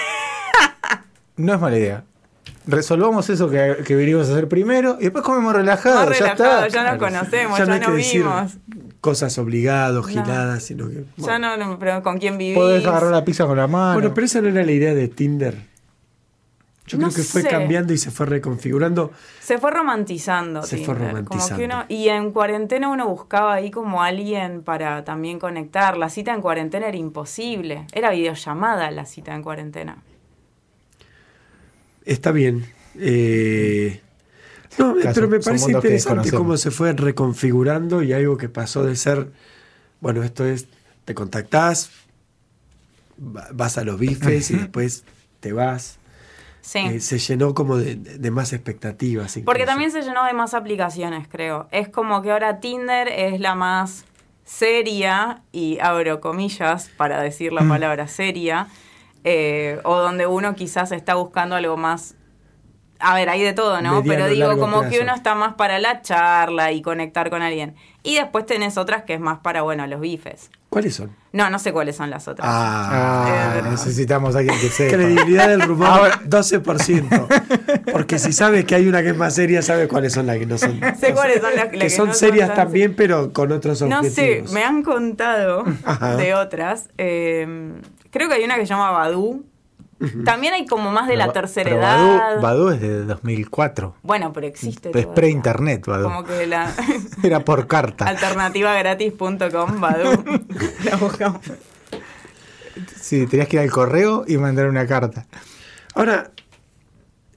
No 1.37 1.55
es 1.55 1.61
mala 1.61 1.77
idea. 1.77 2.05
Resolvamos 2.67 3.31
eso 3.31 3.49
que, 3.49 3.77
que 3.87 3.95
venimos 3.95 4.29
a 4.29 4.33
hacer 4.33 4.49
primero 4.49 4.97
y 5.01 5.05
después 5.05 5.23
comemos 5.25 5.55
relajados. 5.55 6.09
Más 6.09 6.19
ya 6.19 6.35
relajado, 6.35 6.67
está. 6.67 6.69
ya 6.69 6.91
nos 6.91 6.99
conocemos, 6.99 7.59
ya, 7.59 7.65
no 7.67 7.73
hay 7.75 7.79
nos 7.81 7.89
que 7.91 7.97
decir 7.97 8.23
vimos. 8.23 8.53
cosas 9.01 9.39
obligados, 9.39 10.07
giladas, 10.09 10.65
sino 10.65 10.89
que... 10.89 11.05
Ya 11.17 11.39
no, 11.39 11.57
no, 11.57 11.79
pero 11.79 12.03
¿con 12.03 12.19
quién 12.19 12.37
vivís? 12.39 12.57
Podés 12.57 12.85
agarrar 12.85 13.13
la 13.13 13.25
pizza 13.25 13.47
con 13.47 13.57
la 13.57 13.69
mano. 13.69 13.95
Bueno, 13.95 14.13
pero 14.15 14.25
esa 14.27 14.41
no 14.41 14.49
era 14.49 14.65
la 14.65 14.73
idea 14.73 14.95
de 14.95 15.07
Tinder. 15.09 15.57
Yo 16.89 16.99
No 16.99 17.09
creo 17.09 17.17
que 17.17 17.23
fue 17.25 17.43
cambiando 17.45 17.93
y 17.93 17.99
se 17.99 18.13
fue 18.13 18.27
reconfigurando. 18.27 19.11
Se 19.41 19.59
fue 19.59 19.73
romantizando. 19.73 20.63
Se 20.63 20.77
fue 20.79 20.95
como 20.95 21.07
romantizando. 21.09 21.57
que 21.57 21.65
uno- 21.65 21.85
y 21.89 22.09
en 22.11 22.31
cuarentena 22.31 22.89
uno 22.89 23.09
buscaba 23.09 23.55
ahí 23.55 23.73
como 23.73 24.05
alguien 24.05 24.63
para 24.63 25.05
también 25.05 25.41
conectar. 25.41 25.97
La 25.97 26.09
cita 26.11 26.33
en 26.33 26.41
cuarentena 26.41 26.87
era 26.87 26.97
imposible. 26.97 27.87
Era 27.93 28.11
videollamada 28.11 28.89
la 28.93 29.05
cita 29.05 29.35
en 29.35 29.43
cuarentena. 29.43 29.99
Está 32.07 32.33
bien. 32.33 32.65
Eh, 32.99 34.01
no, 34.79 34.95
Caso- 34.97 35.11
pero 35.15 35.29
me 35.29 35.41
parece 35.41 35.71
interesante 35.71 36.31
cómo 36.31 36.57
se 36.57 36.71
fue 36.71 36.93
reconfigurando 36.95 38.03
y 38.03 38.13
algo 38.15 38.39
que 38.39 38.49
pasó 38.49 38.85
de 38.85 38.97
ser, 38.97 39.31
bueno, 40.01 40.23
esto 40.23 40.47
es, 40.47 40.67
te 41.05 41.15
contactás, 41.15 41.91
va- 43.21 43.49
vas 43.53 43.77
a 43.79 43.85
los 43.85 43.99
bifes 43.99 44.51
y 44.51 44.57
después 44.57 45.05
te 45.41 45.53
vas. 45.53 45.99
Sí. 46.63 46.79
Eh, 46.81 47.01
se 47.01 47.19
llenó 47.19 47.55
como 47.55 47.77
de, 47.77 47.95
de 47.95 48.31
más 48.33 48.53
expectativas. 48.53 49.39
Porque 49.45 49.65
también 49.67 49.93
se 49.93 50.03
llenó 50.03 50.25
de 50.25 50.33
más 50.33 50.53
aplicaciones, 50.55 51.29
creo. 51.29 51.69
Es 51.71 51.89
como 51.89 52.23
que 52.23 52.33
ahora 52.33 52.59
Tinder 52.61 53.07
es 53.09 53.39
la 53.41 53.55
más 53.55 54.05
seria, 54.45 55.43
y 55.53 55.79
abro 55.81 56.21
comillas 56.21 56.91
para 56.97 57.21
decir 57.21 57.53
Mm. 57.53 57.55
la 57.57 57.69
palabra 57.69 58.09
seria, 58.09 58.67
eh, 59.29 59.81
o 59.85 59.97
donde 59.99 60.27
uno 60.27 60.55
quizás 60.55 60.93
está 60.93 61.15
buscando 61.17 61.57
algo 61.57 61.77
más 61.77 62.15
A 62.99 63.15
ver, 63.15 63.29
hay 63.29 63.43
de 63.43 63.53
todo, 63.53 63.83
¿no? 63.83 64.01
Mediano, 64.01 64.05
Pero 64.09 64.27
digo, 64.29 64.59
como 64.59 64.89
que 64.89 65.01
uno 65.01 65.15
está 65.15 65.35
más 65.35 65.53
para 65.55 65.79
la 65.79 66.01
charla 66.01 66.73
y 66.73 66.81
conectar 66.81 67.29
con 67.29 67.43
alguien. 67.43 67.75
Y 68.03 68.15
después 68.15 68.47
tenés 68.47 68.79
otras 68.79 69.03
que 69.03 69.13
es 69.13 69.21
más 69.21 69.41
para, 69.41 69.61
bueno, 69.63 69.87
los 69.87 70.01
bifes. 70.01 70.51
¿Cuáles 70.71 70.95
son? 70.95 71.11
No, 71.33 71.51
no 71.51 71.59
sé 71.59 71.73
cuáles 71.75 71.95
son 71.97 72.09
las 72.09 72.27
otras. 72.27 72.49
Ah, 72.51 73.57
Eh, 73.59 73.63
necesitamos 73.71 74.35
a 74.35 74.39
alguien 74.39 74.59
que 74.61 74.69
sepa. 74.71 74.97
Credibilidad 74.97 75.49
del 75.49 75.61
rumor, 75.63 75.89
Ahora- 75.89 76.21
12%. 76.25 77.85
Porque 77.93 78.19
si 78.19 78.33
sabes 78.33 78.65
que 78.65 78.75
hay 78.77 78.89
una 78.89 79.03
que 79.03 79.11
es 79.11 79.17
más 79.17 79.35
seria, 79.35 79.61
sabes 79.61 79.89
cuáles 79.89 80.13
son 80.15 80.27
las 80.27 80.39
que 80.39 80.47
no 80.47 80.57
son. 80.57 80.81
Sé 80.99 81.13
cuáles 81.13 81.41
son 81.43 81.51
las- 81.55 81.65
las 81.65 81.69
que, 81.73 81.79
que 81.79 81.91
son 81.91 82.07
no 82.09 82.15
son 82.15 82.19
serias 82.29 82.55
también, 82.55 82.95
pero 82.97 83.33
con 83.35 83.53
otros 83.53 83.83
No 83.83 83.99
objetivos. 84.01 84.49
sé, 84.49 84.55
me 84.55 84.65
han 84.65 84.83
contado 84.83 85.65
Ajá. 85.85 86.17
de 86.17 86.35
otras. 86.35 86.89
Eh, 86.97 87.75
creo 88.11 88.29
que 88.29 88.35
hay 88.37 88.45
una 88.45 88.55
que 88.57 88.63
se 88.63 88.69
llama 88.69 88.91
Badu. 88.91 89.45
También 90.27 90.53
hay 90.53 90.67
como 90.67 90.91
más 90.93 91.09
de 91.09 91.17
la 91.17 91.33
tercera 91.33 91.71
pero 91.71 91.81
edad. 91.81 91.97
Badoo, 92.19 92.43
Badoo 92.43 92.71
es 92.73 92.81
de 92.83 93.05
2004. 93.07 93.95
Bueno, 94.03 94.31
pero 94.31 94.47
existe. 94.47 94.91
Es 94.95 95.07
pre-internet, 95.07 95.87
Badoo. 95.87 96.05
Como 96.11 96.25
que 96.25 96.47
la 96.47 96.71
Era 97.23 97.41
por 97.41 97.67
carta. 97.67 98.05
alternativagratis.com, 98.07 99.81
Badu. 99.81 100.23
La 100.85 100.97
buscamos. 100.97 101.41
Sí, 103.01 103.27
tenías 103.27 103.49
que 103.49 103.57
ir 103.57 103.63
al 103.63 103.71
correo 103.71 104.25
y 104.29 104.37
mandar 104.37 104.67
una 104.69 104.87
carta. 104.87 105.27
Ahora, 105.95 106.31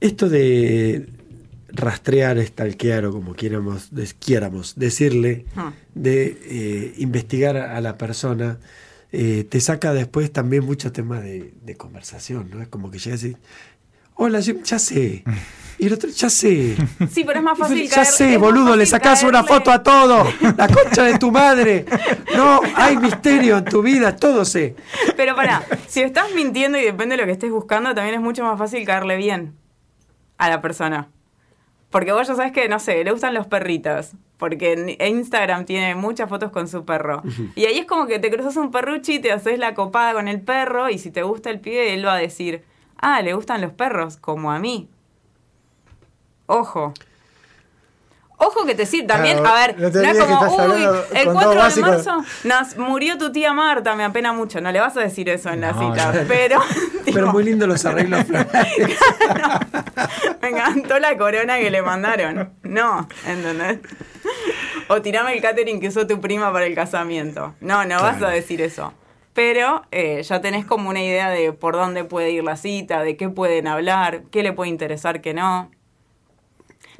esto 0.00 0.28
de 0.28 1.08
rastrear, 1.68 2.38
stalkear 2.44 3.06
o 3.06 3.12
como 3.12 3.32
quieramos, 3.34 3.94
des- 3.94 4.12
quieramos 4.12 4.74
decirle, 4.78 5.46
Hmm. 5.54 5.68
de 5.94 6.38
eh, 6.44 6.94
investigar 6.98 7.56
a 7.56 7.80
la 7.80 7.96
persona, 7.96 8.58
eh, 9.12 9.44
te 9.48 9.60
saca 9.60 9.92
después 9.92 10.32
también 10.32 10.64
muchos 10.64 10.92
temas 10.92 11.22
de, 11.22 11.52
de 11.62 11.76
conversación, 11.76 12.50
¿no? 12.50 12.62
Es 12.62 12.68
como 12.68 12.90
que 12.90 12.98
llegas 12.98 13.24
y, 13.24 13.36
hola, 14.14 14.40
ya 14.40 14.78
sé. 14.78 15.24
Y 15.78 15.86
el 15.86 15.94
otro, 15.94 16.10
ya 16.10 16.28
sé. 16.28 16.76
Sí, 17.10 17.24
pero 17.24 17.38
es 17.38 17.42
más 17.42 17.58
fácil 17.58 17.88
ya 17.88 18.04
sé, 18.04 18.36
boludo, 18.36 18.76
le 18.76 18.84
sacás 18.84 19.22
una 19.22 19.42
foto 19.42 19.70
a 19.70 19.82
todo. 19.82 20.30
La 20.56 20.68
concha 20.68 21.04
de 21.04 21.18
tu 21.18 21.32
madre. 21.32 21.86
No, 22.36 22.60
hay 22.76 22.98
misterio 22.98 23.58
en 23.58 23.64
tu 23.64 23.80
vida, 23.80 24.14
todo 24.14 24.44
sé. 24.44 24.76
Pero 25.16 25.34
pará, 25.34 25.64
si 25.88 26.02
estás 26.02 26.26
mintiendo 26.34 26.78
y 26.78 26.82
depende 26.82 27.16
de 27.16 27.22
lo 27.22 27.26
que 27.26 27.32
estés 27.32 27.50
buscando, 27.50 27.94
también 27.94 28.14
es 28.14 28.20
mucho 28.20 28.44
más 28.44 28.58
fácil 28.58 28.84
caerle 28.84 29.16
bien 29.16 29.54
a 30.36 30.50
la 30.50 30.60
persona. 30.60 31.08
Porque 31.88 32.12
vos 32.12 32.28
ya 32.28 32.34
sabes 32.34 32.52
que, 32.52 32.68
no 32.68 32.78
sé, 32.78 33.02
le 33.02 33.10
gustan 33.10 33.32
los 33.32 33.46
perritos. 33.46 34.12
Porque 34.40 34.96
en 34.98 35.16
Instagram 35.18 35.66
tiene 35.66 35.94
muchas 35.94 36.28
fotos 36.28 36.50
con 36.50 36.66
su 36.66 36.84
perro. 36.84 37.22
Y 37.54 37.66
ahí 37.66 37.78
es 37.78 37.86
como 37.86 38.06
que 38.06 38.18
te 38.18 38.30
cruzas 38.30 38.56
un 38.56 38.72
perruchi, 38.72 39.20
te 39.20 39.30
haces 39.30 39.58
la 39.58 39.74
copada 39.74 40.14
con 40.14 40.26
el 40.26 40.40
perro 40.40 40.88
y 40.88 40.98
si 40.98 41.12
te 41.12 41.22
gusta 41.22 41.50
el 41.50 41.60
pibe, 41.60 41.94
él 41.94 42.04
va 42.04 42.14
a 42.14 42.18
decir, 42.18 42.64
ah, 42.96 43.22
le 43.22 43.34
gustan 43.34 43.60
los 43.60 43.72
perros, 43.72 44.16
como 44.16 44.50
a 44.50 44.58
mí. 44.58 44.88
Ojo. 46.46 46.94
Ojo 48.42 48.64
que 48.64 48.74
te 48.74 48.86
sirve 48.86 49.06
también, 49.06 49.38
Claro, 49.38 49.54
a 49.54 49.66
ver, 49.66 49.78
no 49.78 49.86
es 49.88 50.18
como, 50.18 50.56
uy, 50.72 50.82
el 51.12 51.24
con 51.26 51.34
4 51.34 51.40
todo 51.42 51.50
de 51.50 51.56
básico". 51.56 51.86
marzo 51.88 52.24
nos 52.44 52.76
murió 52.78 53.18
tu 53.18 53.30
tía 53.32 53.52
Marta, 53.52 53.94
me 53.94 54.02
apena 54.02 54.32
mucho, 54.32 54.62
no 54.62 54.72
le 54.72 54.80
vas 54.80 54.96
a 54.96 55.00
decir 55.00 55.28
eso 55.28 55.50
en 55.50 55.60
la 55.60 55.74
cita, 55.74 56.12
no. 56.12 56.20
pero... 56.26 56.58
Pero 57.12 57.32
muy 57.32 57.44
lindo 57.44 57.66
los 57.66 57.84
arreglos 57.84 58.24
florales. 58.24 58.98
me 60.42 60.48
encantó 60.48 60.98
la 60.98 61.16
corona 61.16 61.58
que 61.58 61.70
le 61.70 61.82
mandaron. 61.82 62.50
No, 62.62 63.08
¿entendés? 63.26 63.80
O 64.88 65.02
tirame 65.02 65.34
el 65.34 65.42
catering 65.42 65.80
que 65.80 65.88
usó 65.88 66.06
tu 66.06 66.20
prima 66.20 66.52
para 66.52 66.66
el 66.66 66.74
casamiento. 66.74 67.54
No, 67.60 67.84
no 67.84 68.00
vas 68.00 68.22
a 68.22 68.28
decir 68.28 68.60
eso. 68.60 68.92
Pero 69.34 69.82
eh, 69.90 70.22
ya 70.22 70.40
tenés 70.40 70.64
como 70.66 70.88
una 70.88 71.02
idea 71.02 71.30
de 71.30 71.52
por 71.52 71.74
dónde 71.74 72.04
puede 72.04 72.30
ir 72.30 72.44
la 72.44 72.56
cita, 72.56 73.02
de 73.02 73.16
qué 73.16 73.28
pueden 73.28 73.66
hablar, 73.66 74.22
qué 74.30 74.42
le 74.42 74.52
puede 74.52 74.70
interesar, 74.70 75.20
qué 75.20 75.34
no. 75.34 75.70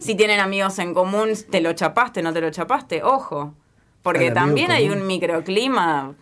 Si 0.00 0.14
tienen 0.14 0.40
amigos 0.40 0.78
en 0.78 0.94
común, 0.94 1.30
¿te 1.50 1.60
lo 1.60 1.74
chapaste, 1.74 2.22
no 2.22 2.32
te 2.32 2.40
lo 2.40 2.50
chapaste? 2.50 3.02
Ojo. 3.02 3.54
Porque 4.02 4.30
también 4.30 4.70
hay 4.70 4.88
común. 4.88 5.02
un 5.02 5.06
microclima 5.06 6.14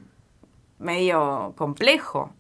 medio 0.81 1.55
complejo. 1.57 2.33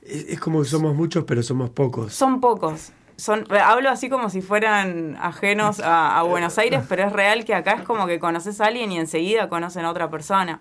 Es, 0.00 0.26
es 0.28 0.40
como 0.40 0.62
que 0.62 0.68
somos 0.68 0.94
muchos, 0.94 1.24
pero 1.24 1.42
somos 1.42 1.70
pocos. 1.70 2.14
Son 2.14 2.40
pocos. 2.40 2.92
Son, 3.16 3.44
hablo 3.50 3.90
así 3.90 4.08
como 4.08 4.30
si 4.30 4.40
fueran 4.40 5.16
ajenos 5.20 5.80
a, 5.80 6.16
a 6.16 6.22
Buenos 6.22 6.56
Aires, 6.56 6.84
pero 6.88 7.02
es 7.02 7.12
real 7.12 7.44
que 7.44 7.52
acá 7.52 7.72
es 7.72 7.82
como 7.82 8.06
que 8.06 8.20
conoces 8.20 8.60
a 8.60 8.66
alguien 8.66 8.92
y 8.92 8.98
enseguida 8.98 9.48
conocen 9.48 9.84
a 9.84 9.90
otra 9.90 10.08
persona. 10.08 10.60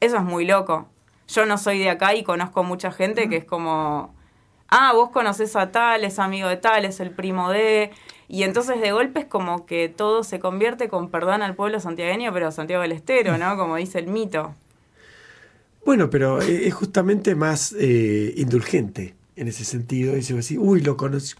Eso 0.00 0.16
es 0.16 0.22
muy 0.22 0.46
loco. 0.46 0.88
Yo 1.28 1.44
no 1.44 1.58
soy 1.58 1.78
de 1.78 1.90
acá 1.90 2.14
y 2.14 2.24
conozco 2.24 2.64
mucha 2.64 2.90
gente 2.90 3.28
que 3.28 3.36
es 3.36 3.44
como, 3.44 4.14
ah, 4.68 4.92
vos 4.94 5.10
conoces 5.10 5.56
a 5.56 5.72
tal, 5.72 6.04
es 6.04 6.18
amigo 6.18 6.48
de 6.48 6.56
tal, 6.56 6.86
es 6.86 7.00
el 7.00 7.10
primo 7.10 7.50
de... 7.50 7.90
Y 8.28 8.42
entonces 8.42 8.80
de 8.80 8.92
golpe 8.92 9.20
es 9.20 9.26
como 9.26 9.66
que 9.66 9.88
todo 9.88 10.24
se 10.24 10.38
convierte 10.38 10.88
con 10.88 11.10
perdón 11.10 11.42
al 11.42 11.54
pueblo 11.54 11.80
santiagueño, 11.80 12.32
pero 12.32 12.50
Santiago 12.50 12.82
del 12.82 12.92
Estero, 12.92 13.36
¿no? 13.38 13.56
Como 13.56 13.76
dice 13.76 13.98
el 13.98 14.06
mito. 14.06 14.54
Bueno, 15.84 16.08
pero 16.08 16.40
eh, 16.40 16.66
es 16.66 16.74
justamente 16.74 17.34
más 17.34 17.74
eh, 17.78 18.32
indulgente 18.36 19.14
en 19.36 19.48
ese 19.48 19.64
sentido. 19.64 20.14
Dice 20.14 20.38
así, 20.38 20.56
uy, 20.56 20.80
lo 20.80 20.96
conocí. 20.96 21.34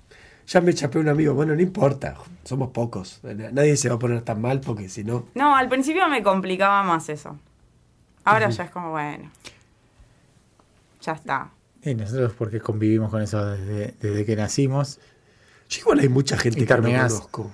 Ya 0.46 0.60
me 0.60 0.74
chapé 0.74 0.98
un 0.98 1.08
amigo. 1.08 1.32
Bueno, 1.32 1.54
no 1.54 1.62
importa, 1.62 2.16
somos 2.44 2.70
pocos. 2.70 3.20
Nadie 3.22 3.76
se 3.78 3.88
va 3.88 3.94
a 3.94 3.98
poner 3.98 4.20
tan 4.20 4.42
mal 4.42 4.60
porque 4.60 4.90
si 4.90 5.02
no. 5.02 5.24
No, 5.34 5.56
al 5.56 5.70
principio 5.70 6.06
me 6.08 6.22
complicaba 6.22 6.82
más 6.82 7.08
eso. 7.08 7.38
Ahora 8.24 8.50
ya 8.50 8.64
es 8.64 8.70
como, 8.70 8.90
bueno, 8.90 9.30
ya 11.00 11.12
está. 11.12 11.50
Y 11.82 11.94
nosotros 11.94 12.32
porque 12.36 12.60
convivimos 12.60 13.10
con 13.10 13.22
eso 13.22 13.44
desde, 13.44 13.94
desde 14.00 14.24
que 14.24 14.36
nacimos. 14.36 14.98
Yo 15.74 15.80
igual 15.80 16.00
hay 16.00 16.08
mucha 16.08 16.36
gente 16.36 16.60
que 16.60 16.64
no 16.82 16.88
conozco. 17.08 17.50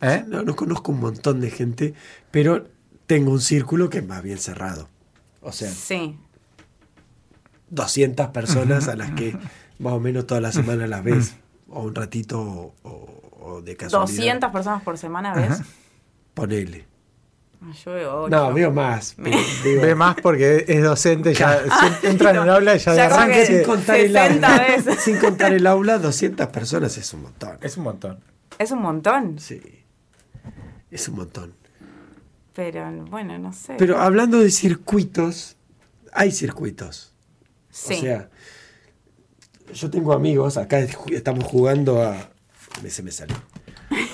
¿Eh? 0.00 0.24
No, 0.26 0.42
no 0.42 0.56
conozco 0.56 0.92
un 0.92 1.00
montón 1.00 1.40
de 1.40 1.50
gente, 1.50 1.94
pero 2.30 2.66
tengo 3.06 3.30
un 3.30 3.40
círculo 3.40 3.88
que 3.90 3.98
es 3.98 4.06
más 4.06 4.22
bien 4.22 4.38
cerrado. 4.38 4.88
O 5.40 5.52
sea, 5.52 5.70
Sí. 5.70 6.18
200 7.70 8.28
personas 8.28 8.88
a 8.88 8.96
las 8.96 9.12
que 9.12 9.36
más 9.78 9.92
o 9.94 10.00
menos 10.00 10.26
toda 10.26 10.40
la 10.40 10.52
semana 10.52 10.86
las 10.86 11.02
ves. 11.04 11.34
O 11.68 11.82
un 11.82 11.94
ratito 11.94 12.40
o, 12.40 12.74
o- 12.82 13.18
o 13.44 13.62
de 13.62 13.76
casualidad. 13.76 14.16
200 14.16 14.52
personas 14.52 14.82
por 14.82 14.98
semana, 14.98 15.34
¿ves? 15.34 15.50
Ajá. 15.52 15.64
Ponele. 16.34 16.86
Ah, 17.64 17.72
Yo 17.84 17.92
veo. 17.92 18.28
No, 18.28 18.52
veo 18.52 18.72
más. 18.72 19.14
Digo, 19.16 19.82
Ve 19.82 19.94
más 19.94 20.16
porque 20.20 20.64
es 20.66 20.82
docente, 20.82 21.32
ya 21.32 21.62
entra 22.02 22.30
en 22.32 22.38
un 22.40 22.50
aula 22.50 22.74
y 22.74 22.78
ya 22.78 22.90
de 22.90 22.96
Ya 22.96 23.06
arranque. 23.06 23.32
creo 23.34 23.46
que 23.46 23.54
sin 23.56 23.62
contar 23.64 23.96
el 24.00 24.12
60 24.12 24.46
aula. 24.52 24.66
veces. 24.66 25.00
Sin 25.04 25.16
contar 25.18 25.52
el 25.52 25.66
aula, 25.66 25.98
200 25.98 26.46
personas 26.48 26.96
es 26.98 27.12
un 27.14 27.22
montón. 27.22 27.58
Es 27.60 27.76
un 27.76 27.84
montón. 27.84 28.20
Es 28.58 28.70
un 28.72 28.82
montón. 28.82 29.38
Sí. 29.38 29.60
Es 30.90 31.08
un 31.08 31.16
montón. 31.16 31.54
Pero 32.54 32.90
bueno, 33.06 33.38
no 33.38 33.52
sé. 33.52 33.74
Pero 33.78 33.98
hablando 34.00 34.38
de 34.40 34.50
circuitos, 34.50 35.56
hay 36.12 36.30
circuitos. 36.32 37.14
sí. 37.70 37.94
O 37.94 38.00
sea, 38.00 38.28
yo 39.72 39.88
tengo 39.90 40.12
amigos, 40.12 40.56
acá 40.58 40.80
estamos 40.80 41.44
jugando 41.44 42.02
a. 42.02 42.14
me- 42.82 42.90
Se 42.90 43.02
me 43.02 43.10
salió. 43.10 43.36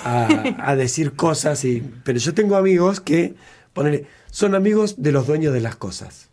A, 0.03 0.55
a 0.71 0.75
decir 0.75 1.13
cosas, 1.13 1.63
y, 1.65 1.81
pero 2.03 2.19
yo 2.19 2.33
tengo 2.33 2.55
amigos 2.55 2.99
que, 2.99 3.35
ponele, 3.73 4.05
son 4.31 4.55
amigos 4.55 4.95
de 5.01 5.11
los 5.11 5.27
dueños 5.27 5.53
de 5.53 5.61
las 5.61 5.75
cosas. 5.75 6.29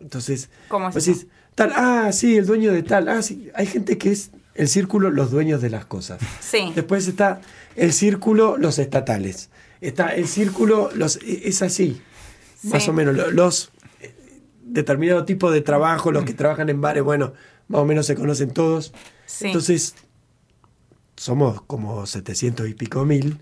Entonces, 0.00 0.50
¿Cómo 0.68 0.88
es 0.88 0.94
decís, 0.94 1.26
tal, 1.54 1.72
ah, 1.74 2.10
sí, 2.12 2.36
el 2.36 2.46
dueño 2.46 2.72
de 2.72 2.82
tal, 2.82 3.08
ah, 3.08 3.22
sí. 3.22 3.50
Hay 3.54 3.66
gente 3.66 3.98
que 3.98 4.10
es 4.12 4.30
el 4.54 4.68
círculo 4.68 5.10
los 5.10 5.30
dueños 5.30 5.62
de 5.62 5.70
las 5.70 5.84
cosas. 5.86 6.20
Sí. 6.40 6.72
Después 6.74 7.06
está 7.08 7.40
el 7.76 7.92
círculo 7.92 8.56
los 8.58 8.78
estatales. 8.78 9.48
Está 9.80 10.14
el 10.14 10.26
círculo 10.28 10.90
los 10.94 11.16
e- 11.16 11.48
es 11.48 11.62
así. 11.62 12.00
Más 12.64 12.84
Sí. 12.84 12.90
o 12.90 12.92
menos 12.92 13.14
lo- 13.16 13.30
los 13.30 13.70
eh, 14.00 14.14
determinado 14.64 15.24
tipo 15.24 15.50
de 15.50 15.60
trabajo, 15.62 16.12
los 16.12 16.24
que 16.24 16.34
trabajan 16.34 16.68
en 16.68 16.80
bares, 16.80 17.02
bueno, 17.02 17.32
más 17.68 17.80
o 17.80 17.84
menos 17.84 18.06
se 18.06 18.14
conocen 18.14 18.50
todos. 18.52 18.92
Sí. 19.26 19.46
Entonces 19.46 19.94
somos 21.16 21.62
como 21.62 22.06
700 22.06 22.68
y 22.68 22.74
pico 22.74 23.04
mil, 23.04 23.40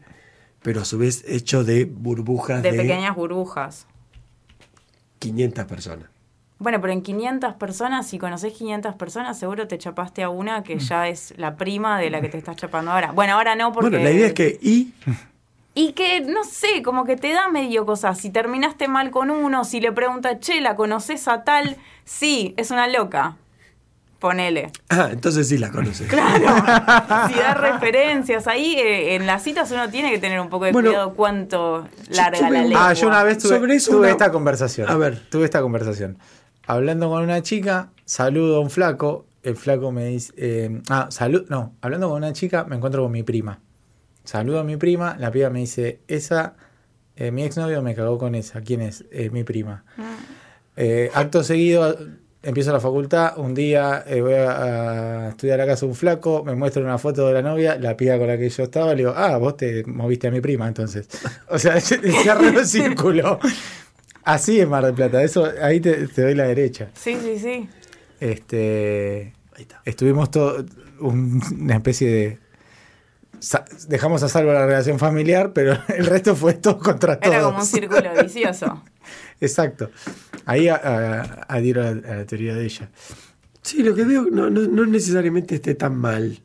pero 0.62 0.82
a 0.82 0.84
su 0.84 0.98
vez 0.98 1.24
hecho 1.26 1.64
de 1.64 1.84
burbujas 1.84 2.62
de 2.62 2.72
de, 2.72 2.78
pequeñas 2.78 3.16
burbujas. 3.16 3.86
500 5.18 5.64
personas. 5.66 6.08
Bueno, 6.58 6.78
pero 6.80 6.92
en 6.92 7.00
500 7.00 7.54
personas, 7.54 8.06
si 8.06 8.18
conoces 8.18 8.52
500 8.52 8.94
personas, 8.96 9.38
seguro 9.38 9.66
te 9.66 9.78
chapaste 9.78 10.22
a 10.22 10.28
una 10.28 10.62
que 10.62 10.78
ya 10.78 11.08
es 11.08 11.32
la 11.38 11.56
prima 11.56 11.98
de 11.98 12.10
la 12.10 12.20
que 12.20 12.28
te 12.28 12.36
estás 12.36 12.56
chapando 12.56 12.90
ahora. 12.90 13.12
Bueno, 13.12 13.34
ahora 13.34 13.54
no 13.56 13.72
porque... 13.72 13.90
Bueno, 13.90 14.04
la 14.04 14.10
idea 14.10 14.26
es 14.26 14.34
que 14.34 14.58
y 14.60 14.92
Y 15.74 15.92
que, 15.92 16.20
no 16.20 16.44
sé, 16.44 16.82
como 16.82 17.04
que 17.04 17.16
te 17.16 17.32
da 17.32 17.48
medio 17.48 17.86
cosas. 17.86 18.18
Si 18.18 18.30
terminaste 18.30 18.88
mal 18.88 19.10
con 19.10 19.30
uno, 19.30 19.64
si 19.64 19.80
le 19.80 19.92
preguntas, 19.92 20.40
che, 20.40 20.60
¿la 20.60 20.76
conoces 20.76 21.28
a 21.28 21.44
tal? 21.44 21.76
Sí, 22.04 22.54
es 22.56 22.70
una 22.70 22.88
loca. 22.88 23.36
Ponele. 24.20 24.70
ah, 24.90 25.08
entonces 25.10 25.48
sí 25.48 25.58
la 25.58 25.70
conoces. 25.70 26.06
Claro. 26.08 26.44
si 27.28 27.34
da 27.38 27.54
referencias. 27.54 28.46
Ahí 28.46 28.74
eh, 28.76 29.16
en 29.16 29.26
las 29.26 29.42
citas 29.42 29.70
uno 29.72 29.88
tiene 29.90 30.10
que 30.12 30.18
tener 30.18 30.38
un 30.40 30.48
poco 30.50 30.66
de 30.66 30.72
Bueno, 30.72 30.90
cuidado 30.90 31.14
cuánto 31.14 31.88
yo 32.08 32.16
larga 32.16 32.38
tuve 32.38 32.50
la 32.50 32.62
lengua. 32.62 32.88
Ah, 32.88 32.92
yo 32.92 33.08
una 33.08 33.22
vez 33.24 33.38
tuve, 33.38 33.56
Sobre 33.56 33.74
eso 33.74 33.90
tuve 33.92 34.00
una- 34.00 34.10
esta 34.10 34.30
conversación. 34.30 34.88
A 34.88 34.96
ver. 34.96 35.22
Tuve 35.30 35.44
esta 35.46 35.62
conversación. 35.62 36.18
Hablando 36.66 37.08
con 37.08 37.22
una 37.22 37.42
chica, 37.42 37.90
saludo 38.04 38.58
a 38.58 38.60
un 38.60 38.70
flaco 38.70 39.26
el 39.42 39.56
flaco 39.56 39.90
me 39.90 40.06
dice, 40.06 40.32
eh, 40.36 40.82
ah, 40.90 41.06
salud, 41.10 41.46
no, 41.48 41.74
hablando 41.80 42.08
con 42.08 42.18
una 42.18 42.32
chica, 42.32 42.64
me 42.64 42.76
encuentro 42.76 43.02
con 43.02 43.12
mi 43.12 43.22
prima. 43.22 43.58
Saludo 44.24 44.60
a 44.60 44.64
mi 44.64 44.76
prima, 44.76 45.16
la 45.18 45.30
piba 45.30 45.48
me 45.50 45.60
dice, 45.60 46.00
esa, 46.08 46.56
eh, 47.16 47.30
mi 47.30 47.42
exnovio 47.42 47.80
me 47.82 47.94
cagó 47.94 48.18
con 48.18 48.34
esa, 48.34 48.60
¿quién 48.60 48.82
es? 48.82 49.04
Eh, 49.10 49.30
mi 49.30 49.44
prima. 49.44 49.84
Eh, 50.76 51.10
acto 51.14 51.42
seguido, 51.42 51.96
empiezo 52.42 52.72
la 52.72 52.80
facultad, 52.80 53.38
un 53.38 53.54
día 53.54 54.02
eh, 54.06 54.20
voy 54.22 54.34
a, 54.34 55.26
a 55.26 55.28
estudiar 55.30 55.60
a 55.60 55.66
casa 55.66 55.84
de 55.86 55.90
un 55.90 55.94
flaco, 55.96 56.42
me 56.44 56.54
muestra 56.54 56.82
una 56.82 56.96
foto 56.98 57.26
de 57.26 57.34
la 57.34 57.42
novia, 57.42 57.76
la 57.78 57.96
piba 57.96 58.16
con 58.18 58.28
la 58.28 58.38
que 58.38 58.48
yo 58.48 58.64
estaba, 58.64 58.90
le 58.92 58.96
digo, 58.98 59.12
ah, 59.16 59.36
vos 59.36 59.56
te 59.56 59.84
moviste 59.84 60.28
a 60.28 60.30
mi 60.30 60.40
prima 60.40 60.66
entonces. 60.68 61.06
O 61.48 61.58
sea, 61.58 61.80
se 61.80 62.00
cerró 62.00 62.48
el 62.48 62.66
círculo. 62.66 63.38
Así 64.24 64.60
es 64.60 64.68
Mar 64.68 64.84
del 64.84 64.94
Plata, 64.94 65.22
eso 65.22 65.48
ahí 65.62 65.80
te, 65.80 66.06
te 66.08 66.22
doy 66.22 66.34
la 66.34 66.44
derecha. 66.44 66.88
Sí, 66.94 67.16
sí, 67.22 67.38
sí. 67.38 67.68
Este, 68.20 69.32
Ahí 69.56 69.62
está. 69.62 69.80
estuvimos 69.84 70.30
todo 70.30 70.64
un- 71.00 71.42
una 71.58 71.74
especie 71.76 72.10
de 72.10 72.38
dejamos 73.88 74.22
a 74.22 74.28
salvo 74.28 74.52
la 74.52 74.66
relación 74.66 74.98
familiar, 74.98 75.52
pero 75.54 75.72
el 75.88 76.04
resto 76.06 76.36
fue 76.36 76.54
todo 76.54 76.78
contra 76.78 77.18
todos. 77.18 77.34
Era 77.34 77.42
como 77.44 77.58
un 77.58 77.64
círculo 77.66 78.10
vicioso. 78.22 78.82
Exacto. 79.40 79.90
Ahí 80.50 80.68
a- 80.68 80.74
a- 80.76 81.22
adhiero 81.48 81.82
a, 81.86 81.92
la- 81.94 82.12
a 82.12 82.16
la 82.16 82.24
teoría 82.26 82.54
de 82.54 82.64
ella. 82.64 82.88
Sí, 83.62 83.82
lo 83.82 83.94
que 83.94 84.04
veo 84.04 84.22
no, 84.30 84.50
no, 84.50 84.60
no 84.62 84.86
necesariamente 84.86 85.54
esté 85.56 85.74
tan 85.74 85.96
mal. 85.96 86.40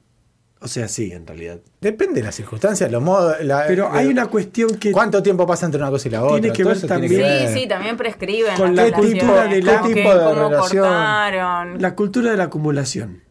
O 0.61 0.67
sea, 0.67 0.87
sí, 0.87 1.11
en 1.11 1.27
realidad. 1.27 1.59
Depende 1.79 2.15
de 2.21 2.23
las 2.25 2.35
circunstancias, 2.35 2.91
los 2.91 3.01
modos. 3.03 3.35
la- 3.43 3.65
Pero 3.67 3.91
hay 3.91 4.07
una 4.07 4.27
cuestión 4.27 4.77
que 4.77 4.91
¿Cuánto 4.91 5.21
tiempo 5.21 5.45
pasa 5.45 5.65
entre 5.65 5.79
una 5.81 5.89
cosa 5.91 6.07
y 6.07 6.11
la 6.11 6.23
otra? 6.23 6.41
Tiene 6.41 6.55
que 6.55 6.63
ver 6.63 6.81
también- 6.87 7.11
Sí, 7.11 7.17
que 7.17 7.21
ver. 7.23 7.53
sí, 7.53 7.67
también 7.67 7.97
prescriben 7.97 8.55
Con 8.57 8.75
la 8.75 8.91
cultura 8.91 9.47
de 9.47 9.61
la- 9.61 9.77
como 9.79 9.87
¿Qué 9.89 9.93
que 9.95 10.01
tipo 10.01 10.13
de 10.15 10.23
cómo 10.23 10.49
relación? 10.49 10.83
cortaron. 10.83 11.81
la 11.81 11.95
cultura 11.95 12.31
de 12.31 12.37
la 12.37 12.43
acumulación. 12.45 13.21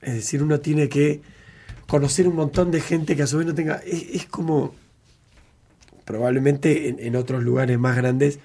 Es 0.00 0.14
decir, 0.14 0.42
uno 0.42 0.60
tiene 0.60 0.88
que 0.88 1.20
conocer 1.86 2.26
un 2.28 2.36
montón 2.36 2.70
de 2.70 2.80
gente 2.80 3.16
que 3.16 3.22
a 3.24 3.26
su 3.26 3.38
vez 3.38 3.46
no 3.46 3.54
tenga. 3.54 3.76
Es, 3.84 4.02
es 4.14 4.26
como. 4.26 4.74
Probablemente 6.04 6.88
en, 6.88 6.98
en 7.00 7.16
otros 7.16 7.42
lugares 7.42 7.78
más 7.78 7.96
grandes 7.96 8.38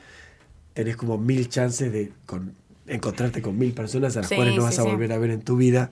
tenés 0.76 0.96
como 0.98 1.18
mil 1.18 1.50
chances 1.50 1.92
de 1.92 2.14
con- 2.28 2.54
encontrarte 2.88 3.42
con 3.42 3.58
mil 3.58 3.74
personas 3.74 4.16
a 4.18 4.22
las 4.22 4.30
Sí, 4.30 4.36
cuales 4.36 4.56
no 4.56 4.64
vas 4.64 4.76
sí, 4.76 4.82
a 4.82 4.84
volver 4.84 5.12
a 5.14 5.18
ver 5.18 5.32
en 5.32 5.42
tu 5.42 5.58
vida. 5.58 5.92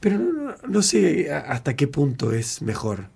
Pero 0.00 0.18
no, 0.18 0.32
no- 0.32 0.54
no 0.68 0.82
sé 0.82 1.32
hasta 1.32 1.76
qué 1.76 1.86
punto 1.86 2.32
es 2.32 2.62
mejor. 2.62 3.08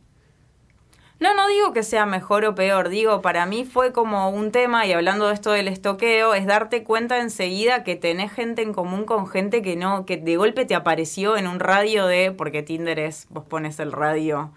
No, 1.20 1.34
no 1.34 1.48
digo 1.48 1.72
que 1.72 1.82
sea 1.82 2.06
mejor 2.06 2.44
o 2.44 2.54
peor, 2.54 2.90
digo, 2.90 3.22
para 3.22 3.44
mí 3.44 3.64
fue 3.64 3.92
como 3.92 4.30
un 4.30 4.52
tema, 4.52 4.87
y 4.87 4.92
hablando 4.92 5.26
de 5.26 5.34
esto 5.34 5.50
del 5.50 5.66
estoqueo, 5.66 6.32
es 6.34 6.46
darte 6.46 6.84
cuenta 6.84 7.18
enseguida 7.20 7.82
que 7.82 7.96
tenés 7.96 8.30
gente 8.32 8.62
en 8.62 8.72
común 8.72 9.04
con 9.04 9.26
gente 9.26 9.60
que 9.60 9.75
no, 9.75 10.06
que 10.06 10.16
de 10.16 10.37
golpe 10.37 10.64
te 10.64 10.76
apareció 10.76 11.37
en 11.37 11.48
un 11.48 11.58
radio 11.58 12.06
de, 12.06 12.30
porque 12.30 12.62
Tinder 12.62 13.00
es, 13.00 13.26
vos 13.30 13.44
pones 13.44 13.80
el 13.80 13.90
radio, 13.90 14.52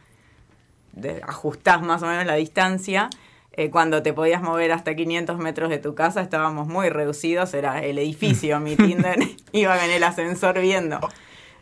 de, 0.93 1.21
ajustás 1.27 1.81
más 1.81 2.03
o 2.03 2.07
menos 2.07 2.27
la 2.27 2.35
distancia, 2.35 3.09
eh, 3.53 3.69
cuando 3.69 4.01
te 4.01 4.13
podías 4.13 4.41
mover 4.41 4.71
hasta 4.71 4.95
500 4.95 5.37
metros 5.37 5.69
de 5.69 5.77
tu 5.77 5.93
casa 5.95 6.21
estábamos 6.21 6.67
muy 6.67 6.89
reducidos, 6.89 7.53
era 7.53 7.83
el 7.83 7.97
edificio, 7.97 8.59
mi 8.59 8.75
Tinder, 8.77 9.17
iba 9.51 9.83
en 9.85 9.91
el 9.91 10.03
ascensor 10.03 10.59
viendo. 10.59 10.99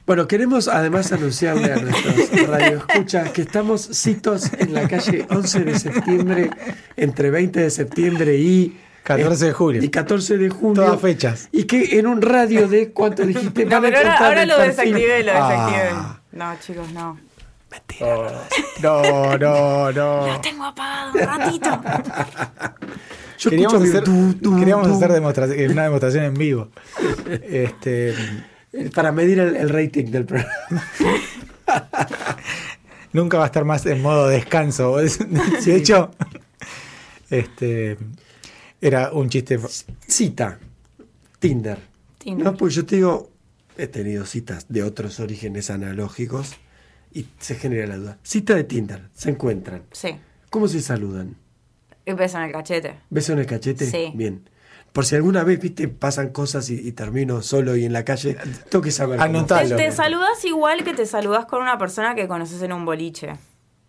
Bueno, 0.05 0.27
queremos 0.27 0.67
además 0.67 1.11
anunciarle 1.11 1.71
a 1.71 1.75
nuestros 1.77 2.47
radioescuchas 2.47 3.29
que 3.31 3.41
estamos 3.41 3.81
citos 3.81 4.51
en 4.53 4.73
la 4.73 4.87
calle 4.87 5.27
11 5.29 5.59
de 5.59 5.77
septiembre, 5.79 6.49
entre 6.97 7.29
20 7.29 7.59
de 7.59 7.69
septiembre 7.69 8.35
y 8.37 8.75
14 9.03 9.45
de 9.45 9.53
julio. 9.53 9.83
Y 9.83 9.89
14 9.89 10.37
de 10.37 10.49
junio. 10.49 10.83
Todas 10.83 11.01
fechas. 11.01 11.49
Y 11.51 11.63
que 11.65 11.99
en 11.99 12.07
un 12.07 12.21
radio 12.21 12.67
de 12.67 12.91
cuánto 12.91 13.23
dijiste. 13.23 13.65
No, 13.65 13.81
pero 13.81 13.97
ahora, 13.97 14.17
ahora 14.17 14.45
lo 14.45 14.57
perfil. 14.57 14.93
desactivé, 14.93 15.23
lo 15.23 15.31
desactivé. 15.33 15.89
Ah, 15.91 16.21
No, 16.31 16.55
chicos, 16.59 16.91
no. 16.91 17.19
No, 18.81 19.37
no, 19.37 19.91
no. 19.91 20.41
Tengo 20.41 20.63
apagado 20.65 21.11
un 21.13 21.19
ratito. 21.19 21.69
yo 23.37 23.49
Queríamos, 23.49 23.83
escucho 23.83 24.11
hacer, 24.11 24.59
queríamos 24.59 24.87
hacer 24.87 25.11
demostración- 25.11 25.71
una 25.71 25.83
demostración 25.83 26.23
en 26.25 26.33
vivo. 26.33 26.69
Este, 27.43 28.13
para 28.95 29.11
medir 29.11 29.39
el, 29.39 29.55
el 29.55 29.69
rating 29.69 30.05
del 30.05 30.25
programa. 30.25 30.51
nunca 33.13 33.37
va 33.37 33.43
a 33.43 33.47
estar 33.47 33.65
más 33.65 33.85
en 33.85 34.01
modo 34.01 34.27
descanso. 34.27 34.97
De 35.65 35.75
hecho, 35.75 36.11
este, 37.29 37.97
era 38.81 39.11
un 39.11 39.29
chiste. 39.29 39.59
Cita. 40.07 40.57
Tinder. 41.39 41.77
Tinder. 42.17 42.45
No, 42.45 42.55
pues 42.55 42.75
yo 42.75 42.85
te 42.85 42.97
digo, 42.97 43.29
he 43.77 43.87
tenido 43.87 44.25
citas 44.25 44.65
de 44.69 44.83
otros 44.83 45.19
orígenes 45.19 45.69
analógicos 45.69 46.55
y 47.11 47.27
se 47.39 47.55
genera 47.55 47.87
la 47.87 47.97
duda. 47.97 48.17
Cita 48.23 48.55
de 48.55 48.63
Tinder. 48.63 49.09
Se 49.13 49.29
encuentran. 49.29 49.83
Sí. 49.91 50.15
¿Cómo 50.49 50.67
se 50.67 50.81
saludan? 50.81 51.35
Y 52.05 52.13
beso 52.13 52.37
en 52.37 52.45
el 52.45 52.51
cachete. 52.51 52.95
¿Beso 53.09 53.33
en 53.33 53.39
el 53.39 53.45
cachete? 53.45 53.85
Sí. 53.85 54.11
Bien. 54.15 54.49
Por 54.93 55.05
si 55.05 55.15
alguna 55.15 55.43
vez, 55.43 55.59
viste, 55.59 55.87
pasan 55.87 56.29
cosas 56.29 56.69
y, 56.69 56.87
y 56.87 56.91
termino 56.93 57.43
solo 57.43 57.75
y 57.75 57.85
en 57.85 57.93
la 57.93 58.03
calle, 58.03 58.37
tengo 58.69 58.83
que 58.83 58.91
saber. 58.91 59.21
Anotalo. 59.21 59.75
Te, 59.75 59.83
te 59.83 59.91
saludas 59.91 60.43
igual 60.45 60.83
que 60.83 60.93
te 60.93 61.05
saludas 61.05 61.45
con 61.45 61.61
una 61.61 61.77
persona 61.77 62.15
que 62.15 62.27
conoces 62.27 62.61
en 62.61 62.73
un 62.73 62.85
boliche. 62.85 63.35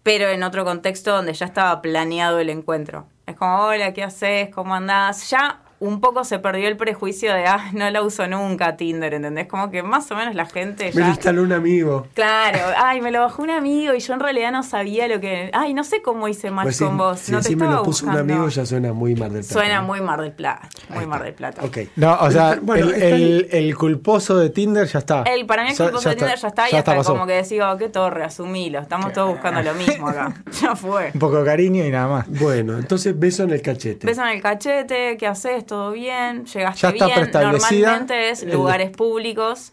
Pero 0.03 0.29
en 0.29 0.43
otro 0.43 0.65
contexto 0.65 1.13
donde 1.13 1.33
ya 1.33 1.47
estaba 1.47 1.81
planeado 1.83 2.39
el 2.39 2.51
encuentro. 2.51 3.07
Es 3.27 3.37
como, 3.37 3.65
hola, 3.65 3.93
¿qué 3.93 4.03
haces? 4.03 4.49
¿Cómo 4.51 4.75
andás? 4.75 5.31
Ya 5.31 5.63
un 5.81 6.01
poco 6.01 6.25
se 6.25 6.39
perdió 6.39 6.69
el 6.69 6.77
prejuicio 6.77 7.33
de, 7.35 7.47
ah, 7.47 7.71
no 7.73 7.89
la 7.91 8.03
uso 8.03 8.27
nunca 8.27 8.77
Tinder, 8.77 9.15
¿entendés? 9.15 9.47
Como 9.49 9.71
que 9.71 9.83
más 9.83 10.11
o 10.11 10.15
menos 10.15 10.35
la 10.35 10.45
gente 10.47 10.91
Me 10.95 11.01
lo 11.01 11.07
ya... 11.07 11.09
instaló 11.09 11.43
un 11.43 11.53
amigo. 11.53 12.07
Claro, 12.15 12.59
ay, 12.77 13.01
me 13.01 13.11
lo 13.11 13.21
bajó 13.23 13.43
un 13.43 13.51
amigo 13.51 13.95
y 13.95 14.01
yo 14.01 14.13
en 14.13 14.21
realidad 14.21 14.53
no 14.53 14.63
sabía 14.63 15.09
lo 15.09 15.21
que... 15.21 15.51
Ay, 15.55 15.73
no 15.73 15.83
sé 15.83 16.03
cómo 16.03 16.29
hice 16.29 16.51
match 16.51 16.65
Pues 16.67 16.77
si, 16.77 16.85
con 16.85 16.99
vos. 16.99 17.19
si 17.21 17.33
no 17.33 17.41
te 17.41 17.57
me 17.57 17.67
lo 17.67 17.83
puso 17.83 18.07
un 18.07 18.17
amigo, 18.17 18.47
ya 18.49 18.67
suena 18.67 18.93
muy 18.93 19.15
Mar 19.15 19.31
del 19.31 19.41
Plata. 19.43 19.55
Suena 19.55 19.81
¿no? 19.81 19.87
muy 19.87 20.01
Mar 20.03 20.21
del 20.21 20.33
Plata. 20.33 20.69
Muy 20.91 21.07
Mar 21.07 21.23
del 21.25 21.33
Plata. 21.35 21.65
Ok. 21.65 21.79
No, 21.97 22.15
o 22.21 22.31
sea, 22.31 22.59
Bueno, 22.61 22.89
el, 22.89 22.95
está 22.95 23.07
el- 23.17 23.49
el 23.51 23.77
culposo 23.77 24.37
de 24.37 24.51
Tinder 24.51 24.87
ya 24.87 24.99
está. 24.99 25.23
El, 25.23 25.47
para 25.47 25.63
mí 25.65 25.71
el 25.71 25.77
Ya- 25.77 25.85
culposo 25.85 26.11
de 26.11 26.17
Tinder 26.17 26.39
ya 26.39 26.49
está 26.49 26.71
y 26.71 26.77
hasta 26.77 26.95
pasó. 26.95 27.13
como 27.13 27.27
que 27.27 27.33
decís, 27.33 27.59
oh, 27.63 27.77
qué 27.79 27.89
torre, 27.89 28.25
asumilo. 28.25 28.81
Estamos 28.81 29.15
todos 29.15 29.31
buscando 29.31 29.63
lo 29.63 29.73
mismo 29.75 30.09
acá. 30.09 30.35
ya 30.61 30.77
fue. 30.77 31.11
Un 31.15 31.21
poco 31.21 31.39
de 31.39 31.45
cariño 31.47 31.85
y 31.87 31.91
nada 31.91 32.07
más. 32.07 32.29
Bueno, 32.29 32.77
entonces 32.77 33.19
beso 33.19 33.45
en 33.45 33.51
el 33.53 33.63
cachete. 33.63 34.07
Beso 34.07 34.21
en 34.23 34.29
el 34.29 34.43
cachete, 34.43 35.17
¿qué 35.17 35.27
haces? 35.27 35.65
¿Todo 35.71 35.93
bien? 35.93 36.47
¿Llegaste 36.47 36.81
Ya 36.83 36.89
está 36.89 37.07
bien? 37.07 37.31
Normalmente 37.33 38.31
es 38.31 38.43
lugares 38.43 38.91
públicos, 38.91 39.73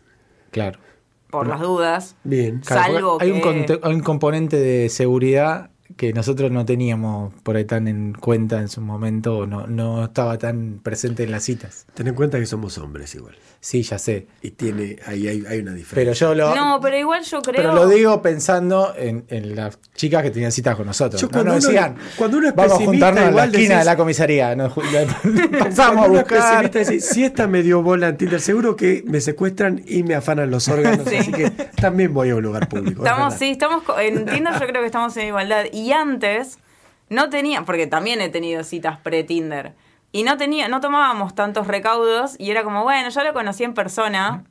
Claro. 0.52 0.78
por 1.32 1.48
las 1.48 1.60
dudas. 1.60 2.16
Bien. 2.24 2.60
Claro, 2.64 2.94
Salvo 2.94 3.18
hay, 3.20 3.32
un 3.32 3.38
que- 3.38 3.42
conte- 3.42 3.80
hay 3.82 3.94
un 3.96 4.02
componente 4.02 4.58
de 4.58 4.90
seguridad 4.90 5.72
que 5.96 6.12
nosotros 6.14 6.52
no 6.52 6.66
teníamos 6.66 7.34
por 7.44 7.56
ahí 7.56 7.66
tan 7.66 7.88
en 7.88 8.14
cuenta 8.14 8.60
en 8.60 8.68
su 8.68 8.82
momento, 8.82 9.40
o 9.40 9.48
no, 9.48 9.68
no 9.68 10.04
estaba 10.06 10.38
tan 10.38 10.80
presente 10.84 11.24
en 11.24 11.32
las 11.32 11.44
citas. 11.44 11.86
Ten 11.94 12.08
en 12.08 12.16
cuenta 12.16 12.40
que 12.40 12.46
somos 12.46 12.78
hombres 12.78 13.16
igual. 13.16 13.36
Sí, 13.60 13.82
ya 13.82 13.98
sé. 13.98 14.28
Y 14.42 14.52
tiene, 14.52 14.98
ahí 15.08 15.28
hay, 15.28 15.44
hay 15.48 15.60
una 15.60 15.74
diferencia. 15.74 15.96
Pero 15.96 16.14
yo 16.14 16.36
lo, 16.36 16.56
No, 16.56 16.80
pero 16.80 16.98
igual 16.98 17.24
yo 17.24 17.42
creo... 17.42 17.56
pero 17.56 17.74
lo 17.74 17.88
digo 17.88 18.22
pensando 18.22 18.94
en, 18.96 19.26
en 19.30 19.56
las 19.56 19.80
chicas 19.96 20.22
que 20.24 20.30
tenían 20.32 20.52
citas 20.52 20.76
con 20.76 20.86
nosotros. 20.86 21.20
Yo 21.20 21.28
no 21.28 21.32
cuando 21.34 21.54
nos 21.56 21.64
uno- 21.66 21.74
decían, 21.74 21.96
cuando 22.18 22.38
uno 22.38 22.48
es 22.50 22.56
vamos 22.56 22.74
a 22.82 22.86
juntarnos 22.86 23.24
en 23.24 23.36
la 23.36 23.46
esquina 23.46 23.76
decís- 23.76 23.80
de 23.80 23.86
la 23.86 23.98
comisaría. 23.98 24.56
Nos 24.56 24.74
pasamos 25.60 26.04
a 26.04 26.06
es 26.06 26.12
buscar. 26.12 26.72
decís, 26.72 27.06
si 27.06 27.24
esta 27.24 27.48
me 27.48 27.64
dio 27.64 27.82
bola 27.82 28.10
en 28.10 28.18
Tinder, 28.18 28.42
seguro 28.42 28.76
que 28.76 29.04
me 29.08 29.22
secuestran 29.22 29.82
y 29.88 30.04
me 30.04 30.16
afanan 30.16 30.52
los 30.52 30.68
órganos, 30.68 31.08
Sí. 31.10 31.16
así 31.18 31.32
que 31.32 31.50
también 31.82 32.14
voy 32.14 32.30
a 32.30 32.36
un 32.36 32.44
lugar 32.44 32.68
público. 32.70 33.04
es 33.04 33.10
Estamos, 33.10 33.26
verdad. 33.34 33.38
sí, 33.40 33.50
estamos 33.52 33.84
co- 33.84 34.00
en 34.00 34.26
Tinder 34.26 34.54
yo 34.54 34.68
creo 34.68 34.82
que 34.82 34.86
estamos 34.86 35.16
en 35.18 35.28
igualdad. 35.28 35.66
Y 35.72 35.77
antes 35.92 36.60
no 37.10 37.30
tenía, 37.30 37.64
porque 37.64 37.88
también 37.88 38.22
he 38.22 38.30
tenido 38.30 38.64
citas 38.64 38.98
pre-Tinder. 39.00 39.74
Y 40.12 40.24
no 40.24 40.38
tenía, 40.38 40.68
no 40.68 40.80
tomábamos 40.82 41.36
tantos 41.36 41.68
recaudos 41.68 42.36
y 42.40 42.52
era 42.52 42.64
como, 42.64 42.84
bueno, 42.84 43.10
ya 43.10 43.24
lo 43.24 43.34
conocí 43.34 43.64
en 43.64 43.74
persona, 43.74 44.46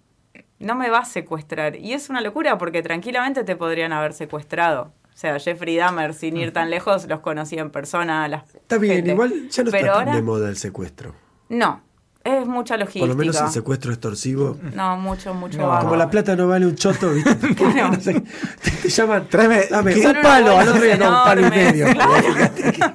no 0.59 0.75
me 0.75 0.91
va 0.91 0.99
a 0.99 1.05
secuestrar. 1.05 1.77
Y 1.77 1.93
es 1.93 2.09
una 2.11 2.21
locura 2.21 2.59
porque 2.59 2.83
tranquilamente 2.83 3.45
te 3.45 3.57
podrían 3.57 3.93
haber 3.93 4.12
secuestrado. 4.12 4.93
O 5.15 5.19
sea, 5.19 5.39
Jeffrey 5.39 5.77
Dahmer, 5.77 6.12
sin 6.12 6.37
ir 6.37 6.53
tan 6.53 6.69
lejos, 6.69 7.07
los 7.09 7.21
conocí 7.21 7.59
en 7.59 7.71
persona. 7.71 8.29
Las 8.29 8.55
Está 8.55 8.77
bien, 8.77 8.97
gente. 8.97 9.12
igual 9.12 9.49
ya 9.49 9.62
no 9.65 9.71
Pero 9.71 9.87
está 9.87 9.93
tan 9.99 10.09
ahora, 10.09 10.15
de 10.17 10.23
moda 10.23 10.49
el 10.51 10.57
secuestro. 10.59 11.15
No, 11.49 11.81
es 12.27 12.47
mucha 12.47 12.77
logística. 12.77 13.01
Por 13.07 13.09
lo 13.11 13.17
menos 13.17 13.41
el 13.41 13.49
secuestro 13.49 13.93
extorsivo. 13.93 14.57
No, 14.75 14.97
mucho, 14.97 15.33
mucho. 15.35 15.59
No. 15.59 15.79
Como 15.81 15.97
la 15.97 16.11
plata 16.11 16.35
no 16.37 16.49
vale 16.49 16.67
un 16.67 16.75
choto, 16.75 17.12
¿viste? 17.12 17.37
No 17.77 18.01
sé, 18.01 18.23
te, 18.62 18.71
te 18.71 18.89
llaman, 18.89 19.29
Tráeme- 19.29 19.69
dame 19.71 19.95
un 19.95 20.23
palo, 20.23 20.59
al 20.59 20.69
otro 20.69 20.83
día 20.83 20.97
no, 20.97 21.09
un 21.09 21.25
palo 21.25 21.47
y 21.47 21.51
medio. 21.51 21.87
claro. 21.93 22.93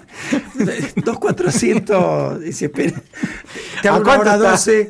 Dos 1.06 1.20
cuatrocientos 1.20 2.44
y 2.44 2.52
se 2.54 2.66
espera. 2.66 3.02
Te 3.82 3.90
¿A 3.90 3.94
hago 3.96 4.04
una 4.04 4.20
hora 4.20 4.38
doce. 4.38 4.90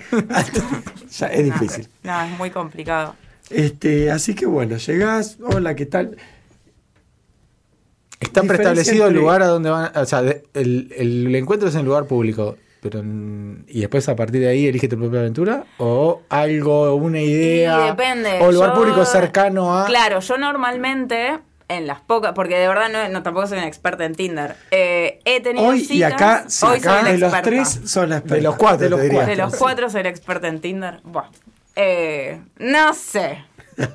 Ya 1.18 1.28
es 1.28 1.44
difícil. 1.46 1.88
No, 2.04 2.22
es 2.24 2.38
muy 2.38 2.50
complicado. 2.50 3.16
Este, 3.50 4.10
así 4.12 4.34
que 4.34 4.46
bueno, 4.46 4.78
llegás, 4.78 5.38
hola, 5.44 5.76
¿qué 5.76 5.86
tal? 5.86 6.18
Está 8.20 8.44
preestablecido 8.44 9.08
el 9.08 9.16
lugar 9.16 9.42
a 9.42 9.48
donde 9.48 9.70
van. 9.70 9.92
O 9.96 10.06
sea, 10.06 10.22
de- 10.22 10.44
el, 10.54 10.94
el 10.96 11.36
encuentro 11.36 11.70
es 11.70 11.76
en 11.76 11.86
lugar 11.86 12.06
público. 12.06 12.56
Pero, 12.82 13.02
¿Y 13.68 13.80
después 13.82 14.10
a 14.10 14.16
partir 14.16 14.42
de 14.42 14.48
ahí 14.50 14.66
elige 14.68 14.88
tu 14.88 14.98
propia 14.98 15.20
aventura? 15.20 15.66
¿O 15.78 16.22
algo, 16.30 16.96
una 16.96 17.22
idea. 17.22 17.80
Y 17.86 17.90
depende. 17.92 18.40
O 18.42 18.52
lugar 18.52 18.72
Yo- 18.72 18.76
público 18.76 19.06
cercano 19.06 19.78
a. 19.78 19.86
Claro, 19.86 20.20
yo 20.20 20.38
normalmente, 20.40 21.38
en 21.68 21.86
las 21.86 22.02
pocas, 22.02 22.34
porque 22.34 22.58
de 22.58 22.68
verdad 22.68 22.90
no, 22.92 23.08
no, 23.10 23.22
tampoco 23.22 23.46
soy 23.46 23.60
una 23.60 23.68
experta 23.68 24.04
en 24.04 24.16
Tinder. 24.16 24.56
eh, 24.72 25.20
he 25.26 25.42
tenido 25.42 25.68
Hoy 25.68 25.82
citas. 25.82 25.96
y 25.96 26.04
acá, 26.04 26.44
sí, 26.48 26.66
hoy 26.66 26.80
acá 26.80 27.02
soy 27.02 27.12
de 27.12 27.18
los 27.20 27.34
experta. 27.34 27.50
tres 27.50 27.80
son 27.86 28.10
las 28.10 28.26
De 28.26 28.42
los 28.42 28.56
cuatro, 28.56 28.80
De 28.80 28.90
los 28.90 29.00
te 29.00 29.04
diría. 29.04 29.20
cuatro. 29.20 29.36
De 29.36 29.42
los 29.44 29.52
sí. 29.52 29.58
cuatro 29.60 29.90
soy 29.92 30.02
la 30.04 30.10
experta 30.10 30.48
en 30.48 30.60
Tinder. 30.60 31.00
Buah. 31.04 31.26
Eh, 31.76 32.42
no 32.58 32.94
sé. 32.96 33.46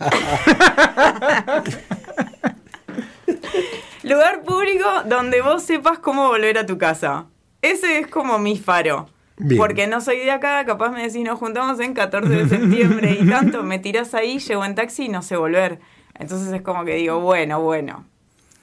Lugar 4.02 4.42
público 4.42 4.86
donde 5.06 5.40
vos 5.42 5.62
sepas 5.62 5.98
cómo 5.98 6.28
volver 6.28 6.58
a 6.58 6.66
tu 6.66 6.78
casa. 6.78 7.26
Ese 7.70 7.98
es 7.98 8.06
como 8.06 8.38
mi 8.38 8.56
faro. 8.56 9.08
Bien. 9.38 9.58
Porque 9.58 9.86
no 9.86 10.00
soy 10.00 10.18
de 10.18 10.30
acá, 10.30 10.64
capaz 10.64 10.90
me 10.90 11.02
decís, 11.02 11.22
nos 11.22 11.38
juntamos 11.38 11.78
en 11.80 11.92
14 11.92 12.28
de 12.28 12.48
septiembre 12.48 13.18
y 13.20 13.28
tanto, 13.28 13.62
me 13.62 13.78
tirás 13.78 14.14
ahí, 14.14 14.38
llego 14.38 14.64
en 14.64 14.74
taxi 14.74 15.06
y 15.06 15.08
no 15.08 15.20
sé 15.20 15.36
volver. 15.36 15.80
Entonces 16.14 16.52
es 16.52 16.62
como 16.62 16.84
que 16.84 16.94
digo, 16.94 17.20
bueno, 17.20 17.60
bueno. 17.60 18.06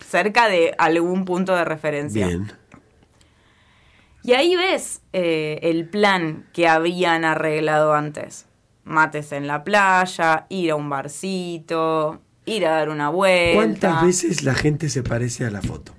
Cerca 0.10 0.48
de 0.48 0.74
algún 0.78 1.26
punto 1.26 1.56
de 1.56 1.66
referencia. 1.66 2.28
Bien. 2.28 2.52
Y 4.24 4.34
ahí 4.34 4.56
ves 4.56 5.02
eh, 5.12 5.60
el 5.64 5.88
plan 5.88 6.48
que 6.54 6.68
habían 6.68 7.26
arreglado 7.26 7.94
antes. 7.94 8.46
Mates 8.86 9.32
en 9.32 9.48
la 9.48 9.64
playa, 9.64 10.46
ir 10.50 10.72
a 10.72 10.76
un 10.76 10.90
barcito, 10.90 12.22
ir 12.46 12.66
a 12.66 12.72
dar 12.72 12.90
una 12.90 13.10
vuelta. 13.10 13.54
¿Cuántas 13.56 14.06
veces 14.06 14.44
la 14.44 14.56
gente 14.56 14.90
se 14.90 15.04
parece 15.04 15.46
a 15.46 15.52
la 15.52 15.62
foto? 15.62 15.94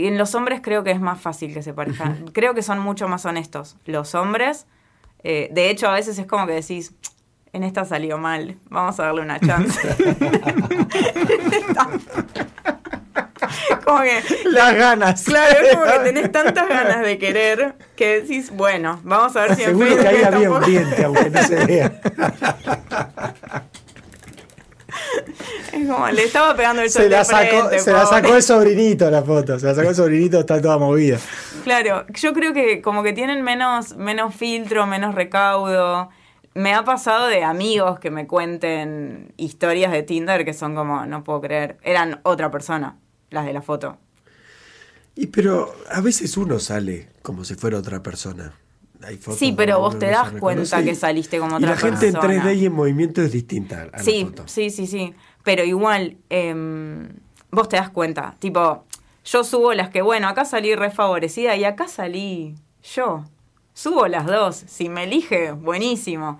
Y 0.00 0.06
en 0.08 0.18
los 0.18 0.34
hombres 0.34 0.60
creo 0.62 0.82
que 0.84 0.90
es 0.90 1.00
más 1.00 1.20
fácil 1.20 1.52
que 1.54 1.62
se 1.62 1.72
parezcan. 1.74 2.26
Creo 2.32 2.54
que 2.54 2.62
son 2.62 2.78
mucho 2.78 3.08
más 3.08 3.24
honestos. 3.26 3.76
Los 3.86 4.14
hombres, 4.14 4.66
eh, 5.22 5.48
de 5.52 5.70
hecho, 5.70 5.88
a 5.88 5.94
veces 5.94 6.18
es 6.18 6.26
como 6.26 6.46
que 6.46 6.52
decís, 6.54 6.92
en 7.52 7.62
esta 7.64 7.84
salió 7.84 8.16
mal, 8.18 8.56
vamos 8.68 8.98
a 9.00 9.04
darle 9.06 9.22
una 9.22 9.38
chance. 9.40 9.78
como 13.84 14.00
que, 14.02 14.22
Las 14.44 14.74
ganas. 14.74 15.22
claro, 15.24 15.56
es 15.60 15.74
como 15.76 15.92
que 15.92 15.98
tenés 16.00 16.32
tantas 16.32 16.68
ganas 16.68 17.02
de 17.02 17.18
querer 17.18 17.74
que 17.96 18.20
decís, 18.22 18.50
bueno, 18.50 19.00
vamos 19.02 19.34
a 19.36 19.42
ver 19.42 19.56
si 19.56 19.62
en 19.62 19.68
Seguro 19.70 19.96
que 19.98 20.08
ahí 20.08 20.22
había 20.22 20.50
un 20.50 20.60
tampoco- 20.60 20.66
diente, 20.66 21.04
aunque 21.04 21.30
no 21.30 21.42
se 21.42 21.66
vea. 21.66 22.00
Es 25.72 25.86
como, 25.88 26.08
le 26.08 26.24
estaba 26.24 26.54
pegando 26.56 26.82
el 26.82 26.90
sol 26.90 27.02
Se 27.02 27.08
la, 27.08 27.18
de 27.18 27.24
sacó, 27.24 27.68
frente, 27.68 27.78
se 27.78 27.92
la 27.92 28.04
pobre. 28.04 28.22
sacó 28.22 28.36
el 28.36 28.42
sobrinito 28.42 29.10
la 29.10 29.22
foto. 29.22 29.58
Se 29.58 29.66
la 29.66 29.74
sacó 29.74 29.88
el 29.90 29.94
sobrinito, 29.94 30.40
está 30.40 30.60
toda 30.60 30.78
movida. 30.78 31.18
Claro, 31.64 32.06
yo 32.14 32.32
creo 32.32 32.52
que 32.52 32.82
como 32.82 33.02
que 33.02 33.12
tienen 33.12 33.42
menos, 33.42 33.96
menos 33.96 34.34
filtro, 34.34 34.86
menos 34.86 35.14
recaudo. 35.14 36.08
Me 36.54 36.74
ha 36.74 36.84
pasado 36.84 37.28
de 37.28 37.44
amigos 37.44 38.00
que 38.00 38.10
me 38.10 38.26
cuenten 38.26 39.32
historias 39.36 39.92
de 39.92 40.02
Tinder 40.02 40.44
que 40.44 40.52
son 40.52 40.74
como, 40.74 41.06
no 41.06 41.22
puedo 41.22 41.40
creer, 41.40 41.76
eran 41.82 42.20
otra 42.24 42.50
persona, 42.50 42.96
las 43.30 43.46
de 43.46 43.52
la 43.52 43.62
foto. 43.62 43.98
Y 45.14 45.28
pero 45.28 45.74
a 45.90 46.00
veces 46.00 46.36
uno 46.36 46.58
sale 46.58 47.08
como 47.22 47.44
si 47.44 47.54
fuera 47.54 47.78
otra 47.78 48.02
persona. 48.02 48.52
Hay 49.04 49.16
fotos 49.16 49.38
Sí, 49.38 49.52
pero 49.56 49.80
vos 49.80 49.98
te 49.98 50.06
das 50.06 50.30
cuenta 50.32 50.82
que 50.82 50.90
y- 50.90 50.94
saliste 50.94 51.38
como 51.38 51.52
Y 51.52 51.64
otra 51.64 51.70
la 51.70 51.76
gente 51.76 52.06
en 52.08 52.12
persona. 52.14 52.42
3D 52.44 52.54
y 52.56 52.66
en 52.66 52.72
movimiento 52.72 53.22
es 53.22 53.32
distinta 53.32 53.88
a 53.92 53.98
Sí, 54.02 54.22
la 54.22 54.28
foto. 54.30 54.42
sí, 54.46 54.70
sí, 54.70 54.86
sí. 54.86 55.14
Pero 55.42 55.64
igual, 55.64 56.18
em, 56.28 57.08
vos 57.50 57.68
te 57.68 57.76
das 57.76 57.88
cuenta. 57.90 58.34
Tipo, 58.38 58.84
yo 59.24 59.42
subo 59.44 59.72
las 59.74 59.88
que, 59.90 60.02
bueno, 60.02 60.28
acá 60.28 60.44
salí 60.44 60.74
refavorecida 60.74 61.56
y 61.56 61.64
acá 61.64 61.88
salí 61.88 62.54
yo. 62.94 63.24
Subo 63.72 64.06
las 64.08 64.26
dos. 64.26 64.56
Si 64.66 64.88
me 64.90 65.04
elige, 65.04 65.52
buenísimo. 65.52 66.38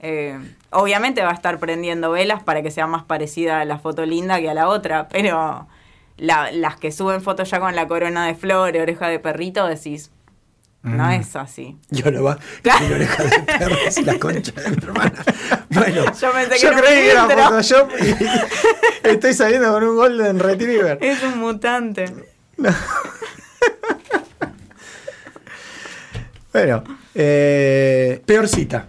Eh, 0.00 0.38
obviamente 0.70 1.22
va 1.22 1.30
a 1.30 1.34
estar 1.34 1.58
prendiendo 1.58 2.10
velas 2.12 2.42
para 2.42 2.62
que 2.62 2.70
sea 2.70 2.86
más 2.86 3.02
parecida 3.04 3.60
a 3.60 3.64
la 3.64 3.78
foto 3.78 4.06
linda 4.06 4.40
que 4.40 4.48
a 4.48 4.54
la 4.54 4.68
otra, 4.68 5.08
pero 5.08 5.66
la- 6.16 6.52
las 6.52 6.76
que 6.76 6.90
suben 6.92 7.20
fotos 7.20 7.50
ya 7.50 7.60
con 7.60 7.74
la 7.76 7.86
corona 7.88 8.26
de 8.26 8.34
flores, 8.34 8.80
oreja 8.80 9.08
de 9.08 9.18
perrito, 9.18 9.66
decís, 9.66 10.10
no 10.82 11.04
Mm. 11.08 11.10
es 11.10 11.36
así. 11.36 11.76
Yo 11.90 12.10
no 12.10 12.22
va 12.22 12.38
Claro. 12.62 12.84
con 12.86 12.92
oreja 12.94 13.22
de 13.24 13.38
perro 13.40 13.76
y 13.96 14.02
la 14.04 14.18
concha 14.18 14.52
de 14.52 14.70
mi 14.70 14.76
hermana. 14.76 15.12
Bueno, 15.70 16.04
Yo 16.20 16.32
pensé 16.32 16.50
que 16.54 16.58
Yo 16.62 16.72
creí 16.72 16.94
que 17.02 17.10
era 17.10 17.26
filtro. 17.26 17.44
Photoshop 17.44 17.90
y 19.02 19.08
estoy 19.08 19.34
saliendo 19.34 19.72
con 19.72 19.82
un 19.84 19.96
Golden 19.96 20.38
Retriever. 20.38 20.98
Es 21.00 21.22
un 21.22 21.38
mutante. 21.38 22.04
Bueno, 26.52 26.82
eh, 27.14 28.22
peor 28.26 28.48
cita. 28.48 28.88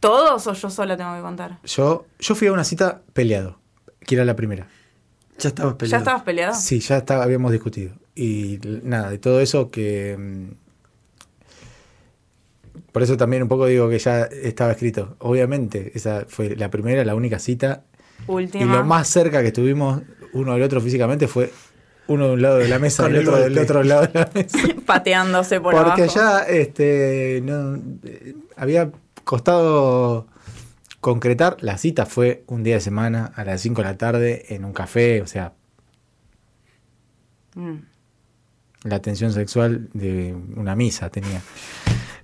¿Todos 0.00 0.46
o 0.46 0.52
yo 0.52 0.70
sola 0.70 0.96
tengo 0.96 1.14
que 1.14 1.20
contar? 1.22 1.58
yo, 1.64 2.06
yo 2.18 2.34
fui 2.34 2.48
a 2.48 2.52
una 2.52 2.64
cita 2.64 3.02
peleado, 3.12 3.58
que 4.06 4.14
era 4.14 4.24
la 4.24 4.34
primera. 4.36 4.66
Ya 5.38 5.48
estabas 5.48 5.72
¿Ya 5.74 5.78
peleado. 5.78 5.98
estabas 6.02 6.22
peleado? 6.22 6.54
Sí, 6.54 6.80
ya 6.80 6.98
estaba, 6.98 7.24
habíamos 7.24 7.52
discutido. 7.52 7.94
Y 8.14 8.58
nada, 8.82 9.10
de 9.10 9.18
todo 9.18 9.40
eso 9.40 9.70
que... 9.70 10.16
mm, 10.18 10.48
Por 12.92 13.02
eso 13.02 13.16
también 13.16 13.42
un 13.42 13.48
poco 13.48 13.66
digo 13.66 13.88
que 13.88 13.98
ya 13.98 14.22
estaba 14.24 14.72
escrito. 14.72 15.16
Obviamente, 15.18 15.92
esa 15.94 16.24
fue 16.28 16.54
la 16.56 16.70
primera, 16.70 17.04
la 17.04 17.14
única 17.14 17.38
cita. 17.38 17.82
Última. 18.28 18.64
Y 18.64 18.68
lo 18.68 18.84
más 18.84 19.08
cerca 19.08 19.40
que 19.42 19.48
estuvimos 19.48 20.02
uno 20.32 20.54
del 20.54 20.62
otro 20.62 20.80
físicamente 20.80 21.26
fue 21.28 21.50
uno 22.06 22.28
de 22.28 22.32
un 22.34 22.42
lado 22.42 22.58
de 22.58 22.68
la 22.68 22.78
mesa 22.78 23.04
y 23.10 23.14
el 23.16 23.28
otro 23.28 23.36
del 23.40 23.58
otro 23.58 23.82
lado 23.82 24.06
de 24.06 24.10
la 24.14 24.30
mesa. 24.32 24.58
pateándose 24.86 25.60
por 25.60 25.74
Porque 25.74 26.02
abajo. 26.04 26.14
ya 26.14 26.38
este, 26.44 27.40
no, 27.44 27.76
eh, 28.04 28.34
había 28.56 28.90
costado 29.24 30.26
concretar. 31.00 31.56
La 31.60 31.78
cita 31.78 32.06
fue 32.06 32.44
un 32.46 32.62
día 32.62 32.76
de 32.76 32.80
semana 32.80 33.32
a 33.34 33.44
las 33.44 33.60
5 33.60 33.82
de 33.82 33.88
la 33.88 33.98
tarde 33.98 34.54
en 34.54 34.64
un 34.64 34.72
café. 34.72 35.20
O 35.22 35.26
sea, 35.26 35.52
Mm. 37.56 37.76
La 38.84 39.00
tensión 39.00 39.32
sexual 39.32 39.88
de 39.92 40.34
una 40.56 40.76
misa 40.76 41.10
tenía. 41.10 41.40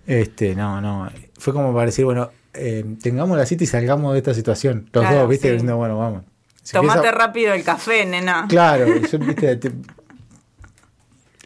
Este, 0.07 0.55
no, 0.55 0.81
no. 0.81 1.11
Fue 1.39 1.53
como 1.53 1.73
para 1.75 1.87
decir, 1.87 2.05
bueno, 2.05 2.31
eh, 2.55 2.85
tengamos 3.03 3.37
la 3.37 3.47
cita 3.47 3.65
y 3.65 3.67
salgamos 3.67 4.13
de 4.13 4.19
esta 4.19 4.35
situación. 4.35 4.89
Los 4.93 5.03
Claro, 5.05 5.21
dos, 5.21 5.29
¿viste? 5.29 5.49
sí. 5.49 5.53
Diciendo, 5.53 5.77
bueno, 5.77 5.99
vamos. 5.99 6.23
Tomate 6.71 6.99
empieza- 6.99 7.17
rápido 7.19 7.53
el 7.55 7.65
café, 7.65 8.05
nena. 8.07 8.47
Claro, 8.49 8.87
yo, 9.11 9.19
viste, 9.19 9.57
te- 9.57 9.73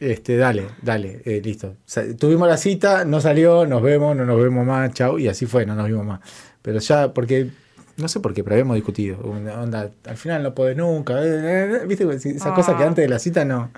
este, 0.01 0.37
dale, 0.37 0.67
dale, 0.83 1.23
eh, 1.25 1.41
listo. 1.43 1.77
Tuvimos 2.19 2.49
la 2.49 2.57
cita, 2.57 3.05
no 3.05 3.21
salió, 3.21 3.65
nos 3.67 3.81
vemos, 3.81 4.17
no 4.17 4.25
nos 4.27 4.43
vemos 4.43 4.67
más, 4.67 4.93
chau, 4.93 5.19
y 5.19 5.29
así 5.29 5.47
fue, 5.47 5.65
no 5.65 5.75
nos 5.77 5.87
vimos 5.87 6.05
más. 6.05 6.21
Pero 6.63 6.81
ya, 6.81 7.15
porque, 7.15 7.51
no 7.97 8.09
sé 8.09 8.19
por 8.21 8.35
qué, 8.35 8.43
pero 8.43 8.55
habíamos 8.55 8.75
discutido. 8.75 9.19
Onda, 9.21 9.91
al 10.05 10.17
final 10.17 10.43
no 10.43 10.55
podés 10.55 10.77
nunca, 10.77 11.15
eh, 11.23 11.83
viste, 11.87 12.05
esa 12.13 12.51
Ah. 12.51 12.55
cosa 12.55 12.77
que 12.77 12.83
antes 12.83 13.05
de 13.05 13.09
la 13.09 13.19
cita 13.21 13.45
no, 13.45 13.71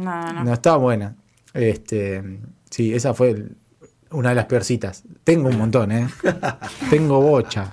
No, 0.00 0.32
no. 0.32 0.44
no 0.44 0.52
estaba 0.52 0.76
buena. 0.78 1.16
Este, 1.54 2.40
sí, 2.70 2.94
esa 2.94 3.14
fue 3.14 3.30
el- 3.30 3.56
una 4.10 4.30
de 4.30 4.34
las 4.34 4.46
peorcitas. 4.46 5.04
Tengo 5.24 5.48
un 5.48 5.58
montón, 5.58 5.92
¿eh? 5.92 6.08
Tengo 6.90 7.20
bocha. 7.20 7.70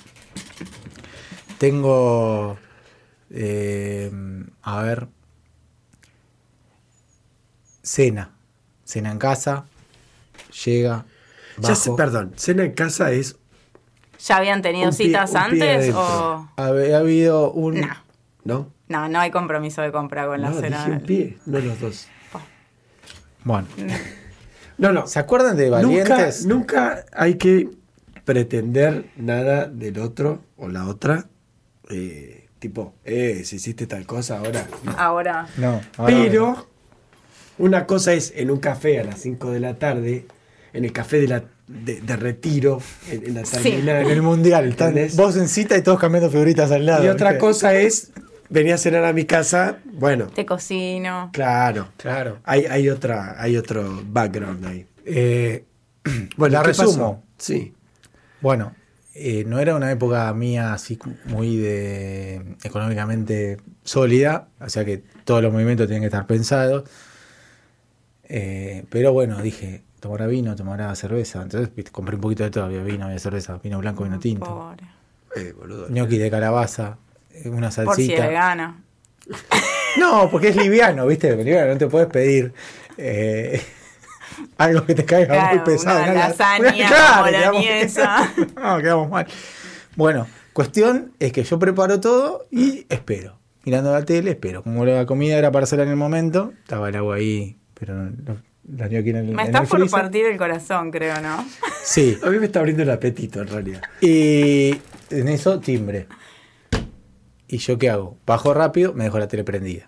Tengo. 1.58 2.58
eh, 3.30 4.12
a 4.62 4.82
ver. 4.84 5.08
Cena. 7.84 8.32
Cena 8.84 9.12
en 9.12 9.18
casa. 9.18 9.66
Llega. 10.66 11.06
Ya 11.60 11.74
sé, 11.76 11.92
perdón, 11.98 12.34
cena 12.36 12.64
en 12.66 12.74
casa 12.74 13.12
es. 13.12 13.36
¿Ya 14.20 14.38
habían 14.38 14.62
tenido 14.62 14.92
citas 14.92 15.32
pie 15.32 15.40
antes 15.40 15.94
o...? 15.96 16.48
Había 16.56 17.00
habido 17.00 17.52
un. 17.52 17.82
No. 17.82 17.88
¿No? 18.44 18.72
No, 18.88 19.10
no 19.10 19.20
hay 19.20 19.32
compromiso 19.32 19.82
de 19.82 19.92
compra 19.92 20.28
con 20.28 20.40
la 20.42 20.52
No, 20.52 20.60
cena. 20.60 20.78
dije 20.86 20.92
un 20.92 21.00
pie, 21.06 21.38
no 21.46 21.60
los 21.60 21.80
dos. 21.80 22.08
Bueno. 23.48 23.68
No, 24.80 24.92
no. 24.92 25.08
¿Se 25.08 25.18
acuerdan 25.18 25.58
de 25.58 25.72
Nunca, 25.72 25.78
Valientes? 25.82 26.46
nunca 26.46 27.04
hay 27.12 27.34
que 27.34 27.68
pretender 28.26 29.06
nada 29.18 29.66
del 29.66 29.98
otro 29.98 30.44
o 30.56 30.70
la 30.70 30.86
otra. 30.88 31.26
eh, 31.90 32.48
tipo, 32.60 32.94
eh, 33.04 33.42
si 33.44 33.56
hiciste 33.56 33.88
tal 33.88 34.06
cosa 34.06 34.38
ahora. 34.38 34.68
no. 34.84 34.92
Ahora, 34.98 35.48
No. 35.58 35.82
ahora- 35.98 36.16
Pero 36.16 36.68
una 37.58 37.88
cosa 37.88 38.14
es 38.14 38.34
en 38.36 38.52
un 38.52 38.60
café 38.60 39.00
a 39.00 39.04
las 39.04 39.20
5 39.22 39.50
de 39.52 39.60
la 39.62 39.76
tarde, 39.80 40.26
en 40.74 40.86
el 40.86 40.92
café 40.92 41.22
de, 41.22 41.28
la, 41.28 41.44
de, 41.68 42.02
de 42.02 42.16
retiro, 42.16 42.80
en, 43.10 43.26
en 43.26 43.34
la 43.34 43.46
Sí. 43.46 43.58
terminal. 43.64 44.04
En 44.06 44.12
el 44.12 44.22
mundial. 44.22 44.68
están 44.68 44.90
¿Entendés? 44.90 45.16
vos 45.16 45.36
en 45.38 45.48
cita 45.48 45.76
y 45.76 45.82
todos 45.82 46.00
cambiando 46.00 46.30
figuritas 46.30 46.70
al 46.72 46.86
lado. 46.86 47.04
Y 47.04 47.08
otra 47.08 47.30
¿viste? 47.32 47.40
cosa 47.40 47.74
es, 47.74 48.12
venía 48.50 48.76
a 48.76 48.78
cenar 48.78 49.04
a 49.06 49.14
mi 49.14 49.26
casa, 49.26 49.80
bueno, 49.86 50.28
te 50.28 50.46
cocino. 50.46 51.30
claro. 51.34 51.88
Claro. 51.98 52.40
Hay, 52.44 52.66
hay, 52.66 52.90
otra, 52.90 53.36
hay 53.42 53.58
otro 53.58 54.02
background 54.08 54.66
ahí. 54.66 54.86
Eh, 55.06 55.66
Bueno, 56.38 56.54
la 56.54 56.62
¿qué 56.62 56.68
resumo. 56.70 56.88
pasó? 56.88 57.24
Sí. 57.38 57.74
Bueno, 58.42 58.74
eh, 59.14 59.44
no 59.48 59.60
era 59.60 59.76
una 59.76 59.92
época 59.92 60.32
mía 60.34 60.74
así 60.74 60.98
muy 61.26 61.58
de 61.58 62.56
económicamente 62.64 63.58
sólida, 63.84 64.48
o 64.60 64.70
sea 64.70 64.86
que 64.86 65.04
todos 65.26 65.42
los 65.42 65.52
movimientos 65.52 65.88
tienen 65.88 66.02
que 66.02 66.08
estar 66.08 66.26
pensados. 66.28 66.90
Eh, 68.30 68.86
pero 68.90 69.14
bueno, 69.14 69.42
dije, 69.42 69.84
tomará 70.00 70.28
vino, 70.28 70.56
tomará 70.56 70.94
cerveza. 70.96 71.42
Entonces 71.42 71.74
viste, 71.76 71.92
compré 71.92 72.16
un 72.16 72.22
poquito 72.22 72.44
de 72.44 72.52
todo, 72.52 72.66
había 72.66 72.84
vino, 72.84 73.06
había 73.06 73.20
cerveza, 73.20 73.58
vino 73.64 73.80
blanco, 73.80 74.04
vino 74.04 74.20
tinto, 74.20 74.46
Pobre. 74.46 74.84
Eh, 75.36 75.54
boludo. 75.58 75.88
gnocchi 75.90 76.18
de 76.18 76.30
calabaza, 76.32 76.98
una 77.46 77.70
Por 77.70 77.96
si 77.96 78.08
salsita. 78.08 78.28
vegano. 78.28 78.82
No, 79.98 80.30
porque 80.30 80.50
es 80.50 80.56
liviano, 80.56 81.08
¿viste? 81.08 81.36
Liviano, 81.36 81.72
no 81.74 81.78
te 81.80 81.88
puedes 81.88 82.08
pedir 82.08 82.54
eh, 82.98 83.60
algo 84.60 84.86
que 84.86 84.94
te 84.94 85.04
caiga 85.06 85.34
Claro, 85.34 85.56
muy 85.56 85.66
pesado. 85.66 86.04
una 86.04 86.14
la- 86.14 86.28
lasaña 86.30 86.88
Claro, 86.88 87.24
boloñesa. 87.50 88.32
quedamos- 88.36 88.56
no, 88.64 88.78
quedamos 88.78 89.10
mal. 89.10 89.28
Bueno, 89.96 90.28
cuestión 90.54 91.14
es 91.20 91.32
que 91.32 91.44
yo 91.44 91.58
preparo 91.58 92.00
todo 92.00 92.46
y 92.52 92.86
espero. 92.90 93.40
Mirando 93.66 93.92
la 93.92 94.06
tele, 94.06 94.32
espero. 94.32 94.62
Como 94.62 94.86
la 94.86 95.06
comida 95.08 95.36
era 95.38 95.52
para 95.52 95.64
hacer 95.64 95.80
en 95.80 95.90
el 95.90 95.96
momento, 95.96 96.54
estaba 96.62 96.90
el 96.90 96.96
agua 96.96 97.16
ahí, 97.16 97.58
pero 97.74 97.96
no, 97.96 98.12
no- 98.24 98.38
la 98.78 98.84
tenía 98.84 99.00
aquí 99.00 99.10
en 99.10 99.16
el, 99.16 99.26
Me 99.34 99.44
el 99.46 99.52
por 99.52 99.66
freezer. 99.68 99.90
partir 99.90 100.26
el 100.28 100.38
corazón, 100.38 100.92
creo, 100.92 101.20
¿no? 101.22 101.44
Sí, 101.84 102.18
A 102.22 102.30
mí 102.30 102.38
me 102.38 102.46
está 102.46 102.60
abriendo 102.60 102.84
el 102.84 102.92
apetito 102.92 103.42
en 103.42 103.48
realidad. 103.48 103.82
y 104.02 104.76
en 105.10 105.28
eso 105.30 105.60
timbre. 105.60 106.06
¿Y 107.48 107.58
yo 107.58 107.78
qué 107.78 107.90
hago? 107.90 108.18
Bajo 108.26 108.54
rápido, 108.54 108.94
me 108.94 109.06
dejo 109.06 109.20
la 109.20 109.28
tele 109.28 109.44
prendida. 109.44 109.88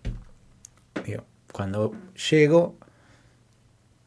Digo, 1.06 1.26
cuando 1.52 1.94
llego, 2.30 2.78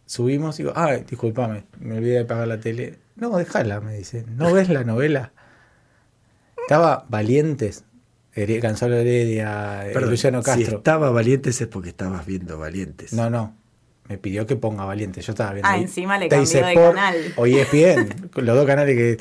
subimos, 0.07 0.57
digo, 0.57 0.73
ah, 0.75 0.93
discúlpame, 0.97 1.65
me 1.79 1.97
olvidé 1.99 2.15
de 2.15 2.21
apagar 2.21 2.49
la 2.49 2.61
tele. 2.61 2.99
No, 3.17 3.37
déjala, 3.37 3.81
me 3.81 3.95
dice. 3.97 4.25
¿No 4.29 4.53
ves 4.53 4.69
la 4.69 4.85
novela? 4.85 5.33
Estaba 6.63 7.05
Valientes, 7.09 7.85
Gonzalo 8.35 8.97
Heredia, 8.97 9.87
eh, 9.89 9.93
Perdón, 9.93 10.11
Luciano 10.11 10.41
Si 10.41 10.47
Castro. 10.47 10.79
estaba 10.79 11.11
Valientes 11.11 11.61
es 11.61 11.67
porque 11.67 11.91
estabas 11.91 12.25
viendo 12.25 12.59
Valientes. 12.59 13.13
No, 13.13 13.29
no. 13.29 13.55
Me 14.09 14.19
pidió 14.19 14.47
que 14.47 14.57
ponga 14.57 14.85
Valientes. 14.85 15.25
Yo 15.25 15.33
estaba 15.33 15.53
viendo. 15.53 15.69
Ah, 15.69 15.73
ahí 15.73 15.83
encima 15.83 16.19
le 16.19 16.29
cambió 16.29 16.67
de 16.67 16.75
canal. 16.75 17.17
O 17.37 17.47
ESPN. 17.47 18.31
los 18.37 18.57
dos 18.57 18.67
canales 18.67 18.97
que. 18.97 19.17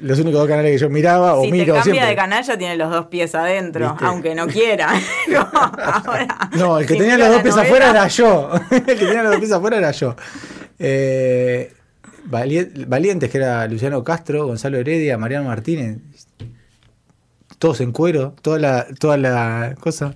Los 0.00 0.18
únicos 0.20 0.40
dos 0.40 0.48
canales 0.48 0.72
que 0.72 0.78
yo 0.78 0.88
miraba 0.88 1.34
o 1.34 1.42
si 1.44 1.50
te 1.50 1.52
miro 1.52 1.74
cambia 1.74 1.82
siempre. 1.92 2.06
de 2.08 2.16
canal 2.16 2.42
ya 2.44 2.56
tiene 2.56 2.76
los 2.76 2.90
dos 2.90 3.06
pies 3.06 3.34
adentro, 3.34 3.90
¿Viste? 3.90 4.04
aunque 4.06 4.34
no 4.34 4.46
quiera. 4.46 4.88
No, 5.28 5.40
ahora, 5.52 6.50
No, 6.56 6.78
el 6.78 6.86
que 6.86 6.94
si 6.94 7.00
tenía 7.00 7.18
los 7.18 7.28
dos 7.28 7.42
pies 7.42 7.54
novela, 7.56 7.68
afuera 7.68 7.90
era 7.90 8.08
yo. 8.08 8.50
el 8.70 8.84
que 8.84 8.94
tenía 8.94 9.22
los 9.22 9.32
dos 9.32 9.40
pies 9.40 9.52
afuera 9.52 9.76
era 9.78 9.90
yo. 9.90 10.16
Eh, 10.78 11.72
Valien- 12.30 12.86
Valientes, 12.88 13.28
que 13.30 13.38
era 13.38 13.66
Luciano 13.66 14.02
Castro, 14.02 14.46
Gonzalo 14.46 14.78
Heredia, 14.78 15.18
Mariano 15.18 15.48
Martínez. 15.48 15.98
Todos 17.58 17.80
en 17.80 17.92
cuero, 17.92 18.34
toda 18.42 18.58
la, 18.58 18.86
toda 18.98 19.16
la 19.16 19.74
cosa. 19.78 20.14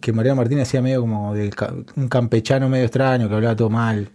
Que 0.00 0.12
Mariano 0.12 0.36
Martínez 0.36 0.68
hacía 0.68 0.82
medio 0.82 1.00
como 1.00 1.34
de 1.34 1.50
un 1.96 2.08
campechano 2.08 2.68
medio 2.68 2.84
extraño, 2.84 3.28
que 3.28 3.34
hablaba 3.34 3.56
todo 3.56 3.70
mal. 3.70 4.08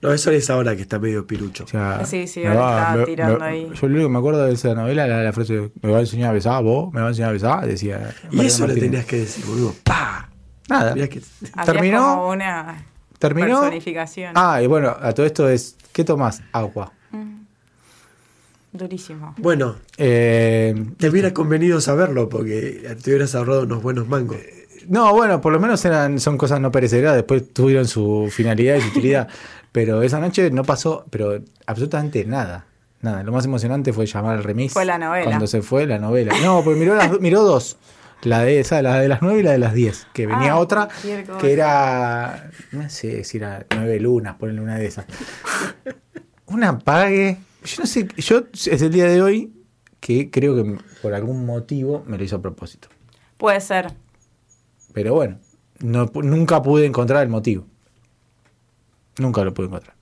No, 0.00 0.12
eso 0.12 0.30
es 0.30 0.48
ahora 0.48 0.76
que 0.76 0.82
está 0.82 0.98
medio 1.00 1.26
pirucho. 1.26 1.64
O 1.64 1.66
sea, 1.66 2.04
Sí, 2.06 2.28
sí, 2.28 2.40
me 2.40 2.48
ahora 2.48 2.60
va- 2.60 2.96
me- 2.98 3.04
tirando 3.04 3.38
me- 3.40 3.44
ahí. 3.44 3.70
Yo 3.74 3.88
lo 3.88 3.94
único 3.94 4.08
que 4.08 4.12
me 4.12 4.18
acuerdo 4.18 4.44
de 4.46 4.52
esa 4.52 4.74
novela 4.74 5.06
era 5.06 5.22
la 5.24 5.32
frase: 5.32 5.70
¿Me 5.82 5.90
va 5.90 5.98
a 5.98 6.00
enseñar 6.00 6.30
a 6.30 6.32
besar 6.34 6.62
vos? 6.62 6.92
¿Me 6.92 7.00
va 7.00 7.06
a 7.06 7.08
enseñar 7.10 7.30
a 7.30 7.32
besar? 7.32 7.66
Decía. 7.66 8.14
Y 8.30 8.36
Mariano 8.36 8.42
eso 8.48 8.66
le 8.68 8.74
tenías 8.76 9.04
que 9.06 9.16
decir, 9.18 9.44
boludo. 9.44 9.74
¡Pa! 9.82 10.28
Nada. 10.68 10.94
Que. 10.94 11.20
terminó. 11.64 11.98
como 12.16 12.28
una 12.30 12.84
Terminó. 13.18 13.60
personificación. 13.60 14.32
Ah, 14.36 14.62
y 14.62 14.66
bueno, 14.68 14.94
a 15.00 15.12
todo 15.12 15.26
esto 15.26 15.48
es. 15.48 15.76
¿Qué 15.92 16.04
tomás? 16.04 16.42
Agua. 16.52 16.92
Durísimo. 18.72 19.34
Bueno, 19.38 19.76
Eh, 19.96 20.74
te 20.98 21.08
hubiera 21.08 21.32
convenido 21.34 21.80
saberlo 21.80 22.28
porque 22.28 22.86
te 23.02 23.10
hubieras 23.10 23.34
ahorrado 23.34 23.62
unos 23.62 23.82
buenos 23.82 24.06
mangos. 24.06 24.36
No, 24.88 25.12
bueno, 25.14 25.40
por 25.40 25.52
lo 25.52 25.60
menos 25.60 25.84
eran, 25.84 26.18
son 26.18 26.36
cosas 26.36 26.60
no 26.60 26.70
perecederas. 26.70 27.14
Después 27.14 27.52
tuvieron 27.52 27.86
su 27.86 28.28
finalidad 28.30 28.76
y 28.76 28.80
su 28.80 28.88
utilidad. 28.88 29.28
pero 29.72 30.02
esa 30.02 30.18
noche 30.18 30.50
no 30.50 30.64
pasó, 30.64 31.04
pero 31.10 31.40
absolutamente 31.66 32.24
nada. 32.24 32.66
Nada. 33.00 33.22
Lo 33.22 33.30
más 33.30 33.44
emocionante 33.44 33.92
fue 33.92 34.06
llamar 34.06 34.36
al 34.36 34.44
remis. 34.44 34.72
Fue 34.72 34.84
la 34.84 34.98
novela. 34.98 35.26
Cuando 35.26 35.46
se 35.46 35.62
fue 35.62 35.86
la 35.86 35.98
novela. 35.98 36.34
No, 36.42 36.62
porque 36.64 36.80
miró, 36.80 36.96
las 36.96 37.20
miró 37.20 37.44
dos. 37.44 37.76
La 38.22 38.42
de 38.42 38.58
esa, 38.58 38.82
la 38.82 38.98
de 38.98 39.06
las 39.06 39.22
nueve 39.22 39.40
y 39.40 39.42
la 39.44 39.52
de 39.52 39.58
las 39.58 39.74
diez. 39.74 40.08
Que 40.12 40.26
venía 40.26 40.52
Ah, 40.52 40.58
otra 40.58 40.88
que 41.40 41.52
era. 41.52 42.50
No 42.72 42.90
sé 42.90 43.22
si 43.22 43.36
era 43.36 43.64
nueve 43.76 44.00
lunas, 44.00 44.34
ponerle 44.36 44.60
una 44.60 44.76
de 44.76 44.86
esas. 44.86 45.06
Una 46.46 46.78
pague. 46.78 47.36
Yo 47.62 47.82
no 47.82 47.86
sé, 47.86 48.08
yo 48.16 48.44
es 48.52 48.82
el 48.82 48.90
día 48.90 49.04
de 49.06 49.20
hoy 49.20 49.52
que 50.00 50.30
creo 50.30 50.56
que 50.56 50.78
por 51.02 51.12
algún 51.12 51.44
motivo 51.44 52.02
me 52.06 52.16
lo 52.16 52.24
hizo 52.24 52.36
a 52.36 52.42
propósito. 52.42 52.88
Puede 53.36 53.60
ser. 53.60 53.92
Pero 54.92 55.14
bueno, 55.14 55.38
no, 55.80 56.06
pu- 56.12 56.24
nunca 56.24 56.62
pude 56.62 56.86
encontrar 56.86 57.22
el 57.22 57.28
motivo. 57.28 57.66
Nunca 59.18 59.44
lo 59.44 59.52
pude 59.54 59.66
encontrar. 59.66 59.94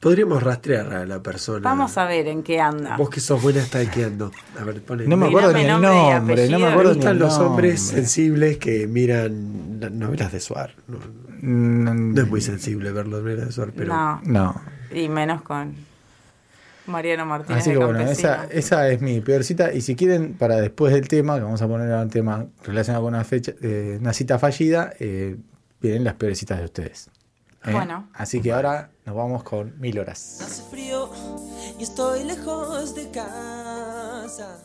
Podríamos 0.00 0.42
rastrear 0.42 0.92
a 0.92 1.06
la 1.06 1.22
persona. 1.22 1.60
Vamos 1.68 1.96
a 1.96 2.04
ver 2.04 2.28
en 2.28 2.42
qué 2.42 2.60
anda. 2.60 2.96
Vos 2.96 3.08
que 3.10 3.18
sos 3.18 3.42
buena 3.42 3.62
stalkeando. 3.62 4.30
A 4.60 4.62
ver, 4.64 4.82
ponele. 4.82 5.08
No 5.08 5.16
me 5.16 5.26
acuerdo 5.26 5.52
ni 5.52 5.62
el 5.62 5.68
nombre 5.68 5.90
nombre, 6.12 6.48
no 6.50 6.58
me 6.58 6.66
acuerdo 6.66 6.94
ni 6.94 7.04
el 7.06 7.18
los 7.18 7.30
nombre. 7.38 7.46
hombres 7.46 7.80
sensibles 7.80 8.58
que 8.58 8.86
miran 8.86 9.78
las 9.80 9.90
novelas 9.90 10.32
de 10.32 10.40
Suar. 10.40 10.74
No, 10.86 10.98
Mm, 11.38 12.14
no 12.14 12.22
es 12.22 12.28
muy 12.28 12.40
sensible 12.40 12.92
ver 12.92 13.06
las 13.08 13.20
novelas 13.20 13.46
de 13.46 13.52
Suar, 13.52 13.72
pero. 13.76 13.92
No, 13.94 14.20
No. 14.24 14.60
y 14.94 15.08
menos 15.08 15.42
con 15.42 15.74
Mariano 16.86 17.26
Martínez 17.26 17.62
Así 17.62 17.70
que 17.70 17.78
bueno, 17.78 18.00
esa, 18.00 18.44
esa 18.50 18.88
es 18.88 19.00
mi 19.00 19.20
peor 19.20 19.44
cita. 19.44 19.72
Y 19.72 19.80
si 19.80 19.96
quieren, 19.96 20.34
para 20.34 20.56
después 20.56 20.92
del 20.92 21.08
tema, 21.08 21.36
que 21.36 21.42
vamos 21.42 21.62
a 21.62 21.68
poner 21.68 21.90
ahora 21.90 22.02
un 22.02 22.10
tema 22.10 22.46
relacionado 22.64 23.04
con 23.04 23.14
una 23.14 23.24
fecha, 23.24 23.52
eh, 23.62 23.98
una 24.00 24.12
cita 24.12 24.38
fallida, 24.38 24.92
eh, 24.98 25.36
vienen 25.80 26.04
las 26.04 26.14
peores 26.14 26.38
citas 26.38 26.58
de 26.58 26.64
ustedes. 26.64 27.10
¿eh? 27.64 27.72
Bueno. 27.72 28.08
Así 28.14 28.40
que 28.40 28.52
ahora 28.52 28.90
nos 29.04 29.14
vamos 29.14 29.42
con 29.42 29.78
mil 29.80 29.98
horas. 29.98 30.40
Hace 30.42 30.62
frío 30.70 31.10
y 31.78 31.82
estoy 31.82 32.24
lejos 32.24 32.94
de 32.94 33.10
casa. 33.10 34.58